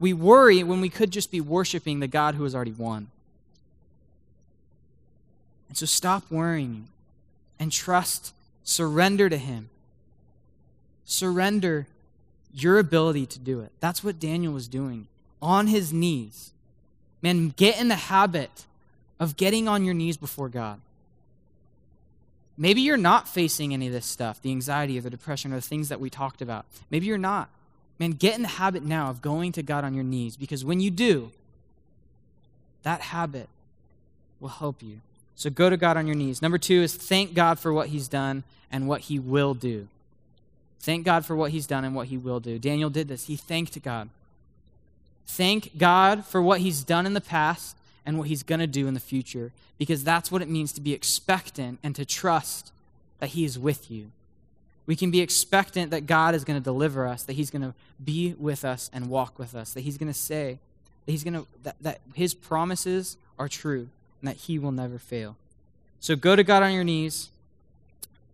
We 0.00 0.12
worry 0.12 0.64
when 0.64 0.80
we 0.80 0.88
could 0.88 1.12
just 1.12 1.30
be 1.30 1.40
worshiping 1.40 2.00
the 2.00 2.08
God 2.08 2.34
who 2.34 2.42
has 2.42 2.54
already 2.54 2.72
won. 2.72 3.08
And 5.68 5.76
so 5.76 5.86
stop 5.86 6.28
worrying 6.30 6.88
and 7.60 7.70
trust, 7.70 8.34
surrender 8.64 9.28
to 9.28 9.36
Him. 9.36 9.68
Surrender 11.04 11.86
your 12.52 12.78
ability 12.78 13.26
to 13.26 13.38
do 13.38 13.60
it. 13.60 13.70
That's 13.80 14.02
what 14.02 14.18
Daniel 14.18 14.52
was 14.52 14.68
doing 14.68 15.06
on 15.40 15.66
his 15.68 15.92
knees. 15.92 16.50
Man, 17.22 17.50
get 17.56 17.80
in 17.80 17.88
the 17.88 17.96
habit 17.96 18.64
of 19.18 19.36
getting 19.36 19.68
on 19.68 19.84
your 19.84 19.94
knees 19.94 20.16
before 20.16 20.48
God. 20.48 20.80
Maybe 22.56 22.80
you're 22.80 22.96
not 22.96 23.28
facing 23.28 23.72
any 23.72 23.86
of 23.86 23.92
this 23.92 24.06
stuff 24.06 24.40
the 24.42 24.50
anxiety 24.50 24.98
or 24.98 25.02
the 25.02 25.10
depression 25.10 25.52
or 25.52 25.56
the 25.56 25.62
things 25.62 25.88
that 25.88 26.00
we 26.00 26.10
talked 26.10 26.42
about. 26.42 26.66
Maybe 26.90 27.06
you're 27.06 27.18
not. 27.18 27.48
Man, 28.00 28.12
get 28.12 28.34
in 28.34 28.40
the 28.40 28.48
habit 28.48 28.82
now 28.82 29.10
of 29.10 29.20
going 29.20 29.52
to 29.52 29.62
God 29.62 29.84
on 29.84 29.92
your 29.92 30.02
knees 30.02 30.34
because 30.34 30.64
when 30.64 30.80
you 30.80 30.90
do, 30.90 31.30
that 32.82 33.02
habit 33.02 33.50
will 34.40 34.48
help 34.48 34.82
you. 34.82 35.00
So 35.36 35.50
go 35.50 35.68
to 35.68 35.76
God 35.76 35.98
on 35.98 36.06
your 36.06 36.16
knees. 36.16 36.40
Number 36.40 36.56
two 36.56 36.82
is 36.82 36.94
thank 36.94 37.34
God 37.34 37.58
for 37.60 37.74
what 37.74 37.88
He's 37.88 38.08
done 38.08 38.42
and 38.72 38.88
what 38.88 39.02
He 39.02 39.18
will 39.18 39.52
do. 39.52 39.86
Thank 40.80 41.04
God 41.04 41.26
for 41.26 41.36
what 41.36 41.50
He's 41.50 41.66
done 41.66 41.84
and 41.84 41.94
what 41.94 42.06
He 42.06 42.16
will 42.16 42.40
do. 42.40 42.58
Daniel 42.58 42.88
did 42.88 43.08
this. 43.08 43.26
He 43.26 43.36
thanked 43.36 43.80
God. 43.82 44.08
Thank 45.26 45.76
God 45.76 46.24
for 46.24 46.40
what 46.40 46.60
He's 46.60 46.82
done 46.82 47.04
in 47.04 47.12
the 47.12 47.20
past 47.20 47.76
and 48.06 48.18
what 48.18 48.28
He's 48.28 48.42
going 48.42 48.60
to 48.60 48.66
do 48.66 48.88
in 48.88 48.94
the 48.94 49.00
future 49.00 49.52
because 49.76 50.04
that's 50.04 50.32
what 50.32 50.40
it 50.40 50.48
means 50.48 50.72
to 50.72 50.80
be 50.80 50.94
expectant 50.94 51.78
and 51.82 51.94
to 51.96 52.06
trust 52.06 52.72
that 53.18 53.30
He 53.30 53.44
is 53.44 53.58
with 53.58 53.90
you. 53.90 54.10
We 54.86 54.96
can 54.96 55.10
be 55.10 55.20
expectant 55.20 55.90
that 55.90 56.06
God 56.06 56.34
is 56.34 56.44
going 56.44 56.58
to 56.58 56.64
deliver 56.64 57.06
us, 57.06 57.22
that 57.24 57.34
He's 57.34 57.50
going 57.50 57.62
to 57.62 57.74
be 58.02 58.34
with 58.38 58.64
us 58.64 58.90
and 58.92 59.08
walk 59.08 59.38
with 59.38 59.54
us, 59.54 59.72
that 59.74 59.82
He's 59.82 59.98
going 59.98 60.12
to 60.12 60.18
say 60.18 60.58
that 61.06 61.12
He's 61.12 61.24
going 61.24 61.34
to 61.34 61.46
that, 61.62 61.76
that 61.80 62.00
His 62.14 62.34
promises 62.34 63.16
are 63.38 63.48
true 63.48 63.88
and 64.20 64.28
that 64.28 64.36
He 64.36 64.58
will 64.58 64.72
never 64.72 64.98
fail. 64.98 65.36
So 65.98 66.16
go 66.16 66.36
to 66.36 66.44
God 66.44 66.62
on 66.62 66.72
your 66.72 66.84
knees 66.84 67.30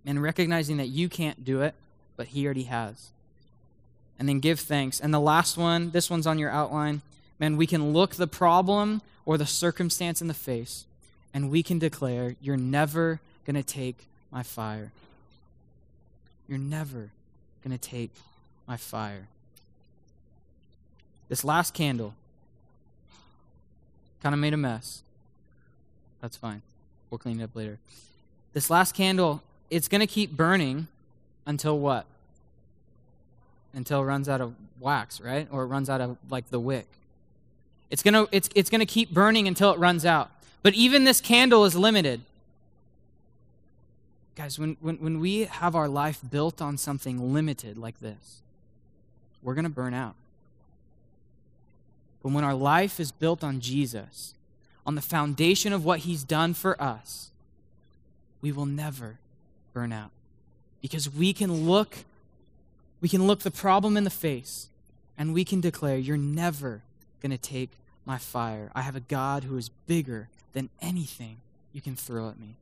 and 0.05 0.23
recognizing 0.23 0.77
that 0.77 0.89
you 0.89 1.09
can't 1.09 1.45
do 1.45 1.63
it, 1.63 1.75
but 2.17 2.29
He 2.29 2.45
already 2.45 2.65
has. 2.65 3.09
And 4.19 4.29
then 4.29 4.41
give 4.41 4.61
thanks. 4.61 5.01
And 5.01 5.13
the 5.13 5.21
last 5.21 5.57
one, 5.57 5.91
this 5.91 6.09
one's 6.09 6.27
on 6.27 6.39
your 6.39 6.51
outline. 6.51 7.03
Man, 7.39 7.57
we 7.57 7.67
can 7.67 7.93
look 7.93 8.15
the 8.15 8.27
problem 8.27 9.03
or 9.27 9.37
the 9.37 9.47
circumstance 9.47 10.23
in 10.23 10.29
the 10.29 10.35
face, 10.35 10.85
and 11.35 11.51
we 11.51 11.63
can 11.63 11.79
declare, 11.79 12.37
You're 12.41 12.57
never 12.57 13.21
going 13.47 13.57
to 13.57 13.63
take 13.63 14.07
my 14.31 14.43
fire. 14.43 14.93
You're 16.49 16.59
never 16.59 17.11
going 17.65 17.77
to 17.77 17.79
take 17.79 18.11
my 18.67 18.77
fire. 18.77 19.29
This 21.29 21.45
last 21.45 21.75
candle 21.75 22.15
kind 24.23 24.35
of 24.35 24.39
made 24.39 24.55
a 24.55 24.57
mess. 24.57 25.03
That's 26.21 26.37
fine. 26.37 26.63
We'll 27.11 27.19
clean 27.19 27.41
it 27.41 27.45
up 27.45 27.55
later. 27.55 27.79
This 28.53 28.71
last 28.71 28.95
candle, 28.95 29.43
it's 29.71 29.89
going 29.89 30.01
to 30.01 30.07
keep 30.07 30.37
burning 30.37 30.89
until 31.47 31.79
what? 31.79 32.07
Until 33.75 34.03
it 34.03 34.05
runs 34.05 34.29
out 34.29 34.41
of 34.41 34.55
wax, 34.81 35.21
right? 35.21 35.47
Or 35.51 35.65
it 35.65 35.67
runs 35.67 35.91
out 35.91 36.01
of 36.01 36.17
like 36.31 36.51
the 36.51 36.61
wick. 36.61 36.87
It's 37.91 38.03
going 38.03 38.15
to 38.15 38.29
it's 38.33 38.49
it's 38.55 38.71
going 38.71 38.81
to 38.81 38.87
keep 38.87 39.11
burning 39.11 39.47
until 39.47 39.73
it 39.73 39.79
runs 39.79 40.05
out. 40.05 40.31
But 40.63 40.75
even 40.75 41.05
this 41.05 41.21
candle 41.21 41.65
is 41.65 41.77
limited. 41.77 42.23
Guys, 44.37 44.59
when, 44.59 44.77
when, 44.81 44.97
when 44.97 45.19
we 45.19 45.45
have 45.45 45.75
our 45.75 45.89
life 45.89 46.21
built 46.31 46.61
on 46.61 46.77
something 46.77 47.33
limited 47.33 47.79
like 47.79 48.01
this, 48.01 48.43
we're 49.43 49.55
going 49.55 49.65
to 49.65 49.71
burn 49.71 49.95
out. 49.95 50.15
But 52.23 52.33
when 52.33 52.45
our 52.45 52.55
life 52.55 53.01
is 53.01 53.11
built 53.13 53.43
on 53.43 53.61
Jesus, 53.61 54.35
on 54.85 54.95
the 54.95 55.01
foundation 55.01 55.73
of 55.73 55.85
what 55.85 56.01
he's 56.01 56.23
done 56.23 56.53
for 56.53 56.81
us, 56.81 57.31
we 58.43 58.53
will 58.53 58.67
never 58.67 59.19
burn 59.73 59.93
out. 59.93 60.11
Because 60.83 61.09
we 61.09 61.33
can 61.33 61.67
look 61.67 61.97
we 63.01 63.09
can 63.09 63.27
look 63.27 63.41
the 63.41 63.51
problem 63.51 63.97
in 63.97 64.05
the 64.05 64.11
face 64.11 64.69
and 65.19 65.35
we 65.35 65.45
can 65.45 65.61
declare 65.61 65.97
you're 65.97 66.17
never 66.17 66.83
going 67.21 67.31
to 67.31 67.39
take 67.39 67.71
my 68.05 68.19
fire. 68.19 68.71
I 68.75 68.83
have 68.83 68.97
a 68.97 69.01
God 69.01 69.45
who 69.45 69.57
is 69.59 69.69
bigger 69.87 70.29
than 70.55 70.71
anything 70.81 71.37
you 71.73 71.81
can 71.81 71.95
throw 71.95 72.29
at 72.29 72.41
me. 72.41 72.55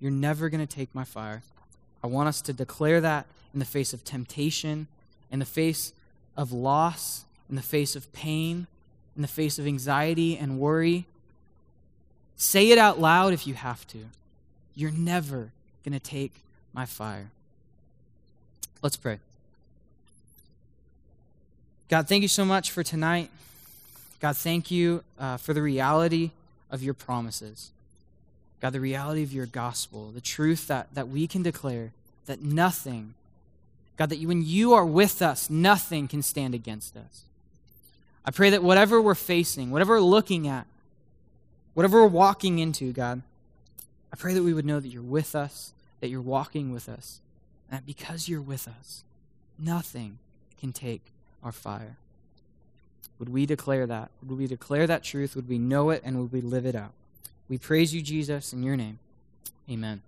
You're 0.00 0.10
never 0.10 0.48
going 0.48 0.64
to 0.64 0.74
take 0.74 0.94
my 0.94 1.04
fire. 1.04 1.42
I 2.02 2.06
want 2.06 2.28
us 2.28 2.40
to 2.42 2.52
declare 2.52 3.00
that 3.00 3.26
in 3.52 3.58
the 3.58 3.64
face 3.64 3.92
of 3.92 4.04
temptation, 4.04 4.86
in 5.30 5.38
the 5.38 5.44
face 5.44 5.92
of 6.36 6.52
loss, 6.52 7.24
in 7.48 7.56
the 7.56 7.62
face 7.62 7.96
of 7.96 8.12
pain, 8.12 8.66
in 9.16 9.22
the 9.22 9.28
face 9.28 9.58
of 9.58 9.66
anxiety 9.66 10.36
and 10.36 10.60
worry. 10.60 11.06
Say 12.36 12.70
it 12.70 12.78
out 12.78 13.00
loud 13.00 13.32
if 13.32 13.46
you 13.46 13.54
have 13.54 13.86
to. 13.88 13.98
You're 14.76 14.92
never 14.92 15.50
going 15.84 15.92
to 15.92 16.00
take 16.00 16.32
my 16.72 16.86
fire. 16.86 17.30
Let's 18.80 18.96
pray. 18.96 19.18
God, 21.88 22.06
thank 22.06 22.22
you 22.22 22.28
so 22.28 22.44
much 22.44 22.70
for 22.70 22.84
tonight. 22.84 23.30
God, 24.20 24.36
thank 24.36 24.70
you 24.70 25.02
uh, 25.18 25.36
for 25.36 25.52
the 25.52 25.62
reality 25.62 26.30
of 26.70 26.82
your 26.82 26.94
promises. 26.94 27.70
God, 28.60 28.70
the 28.70 28.80
reality 28.80 29.22
of 29.22 29.32
your 29.32 29.46
gospel, 29.46 30.10
the 30.12 30.20
truth 30.20 30.66
that, 30.66 30.92
that 30.94 31.08
we 31.08 31.26
can 31.26 31.42
declare 31.42 31.92
that 32.26 32.42
nothing, 32.42 33.14
God, 33.96 34.10
that 34.10 34.16
you, 34.16 34.28
when 34.28 34.44
you 34.44 34.72
are 34.74 34.84
with 34.84 35.22
us, 35.22 35.48
nothing 35.48 36.08
can 36.08 36.22
stand 36.22 36.54
against 36.54 36.96
us. 36.96 37.22
I 38.24 38.30
pray 38.30 38.50
that 38.50 38.62
whatever 38.62 39.00
we're 39.00 39.14
facing, 39.14 39.70
whatever 39.70 39.94
we're 39.94 40.00
looking 40.00 40.48
at, 40.48 40.66
whatever 41.74 42.02
we're 42.02 42.08
walking 42.08 42.58
into, 42.58 42.92
God, 42.92 43.22
I 44.12 44.16
pray 44.16 44.34
that 44.34 44.42
we 44.42 44.52
would 44.52 44.66
know 44.66 44.80
that 44.80 44.88
you're 44.88 45.02
with 45.02 45.34
us, 45.36 45.72
that 46.00 46.08
you're 46.08 46.20
walking 46.20 46.72
with 46.72 46.88
us, 46.88 47.20
and 47.70 47.78
that 47.78 47.86
because 47.86 48.28
you're 48.28 48.40
with 48.40 48.66
us, 48.66 49.04
nothing 49.58 50.18
can 50.60 50.72
take 50.72 51.02
our 51.42 51.52
fire. 51.52 51.96
Would 53.18 53.28
we 53.28 53.46
declare 53.46 53.86
that? 53.86 54.10
Would 54.26 54.38
we 54.38 54.46
declare 54.46 54.86
that 54.86 55.02
truth? 55.02 55.34
Would 55.34 55.48
we 55.48 55.58
know 55.58 55.90
it 55.90 56.02
and 56.04 56.20
would 56.20 56.32
we 56.32 56.40
live 56.40 56.66
it 56.66 56.74
out? 56.74 56.92
We 57.48 57.58
praise 57.58 57.94
you, 57.94 58.02
Jesus, 58.02 58.52
in 58.52 58.62
your 58.62 58.76
name. 58.76 58.98
Amen. 59.70 60.02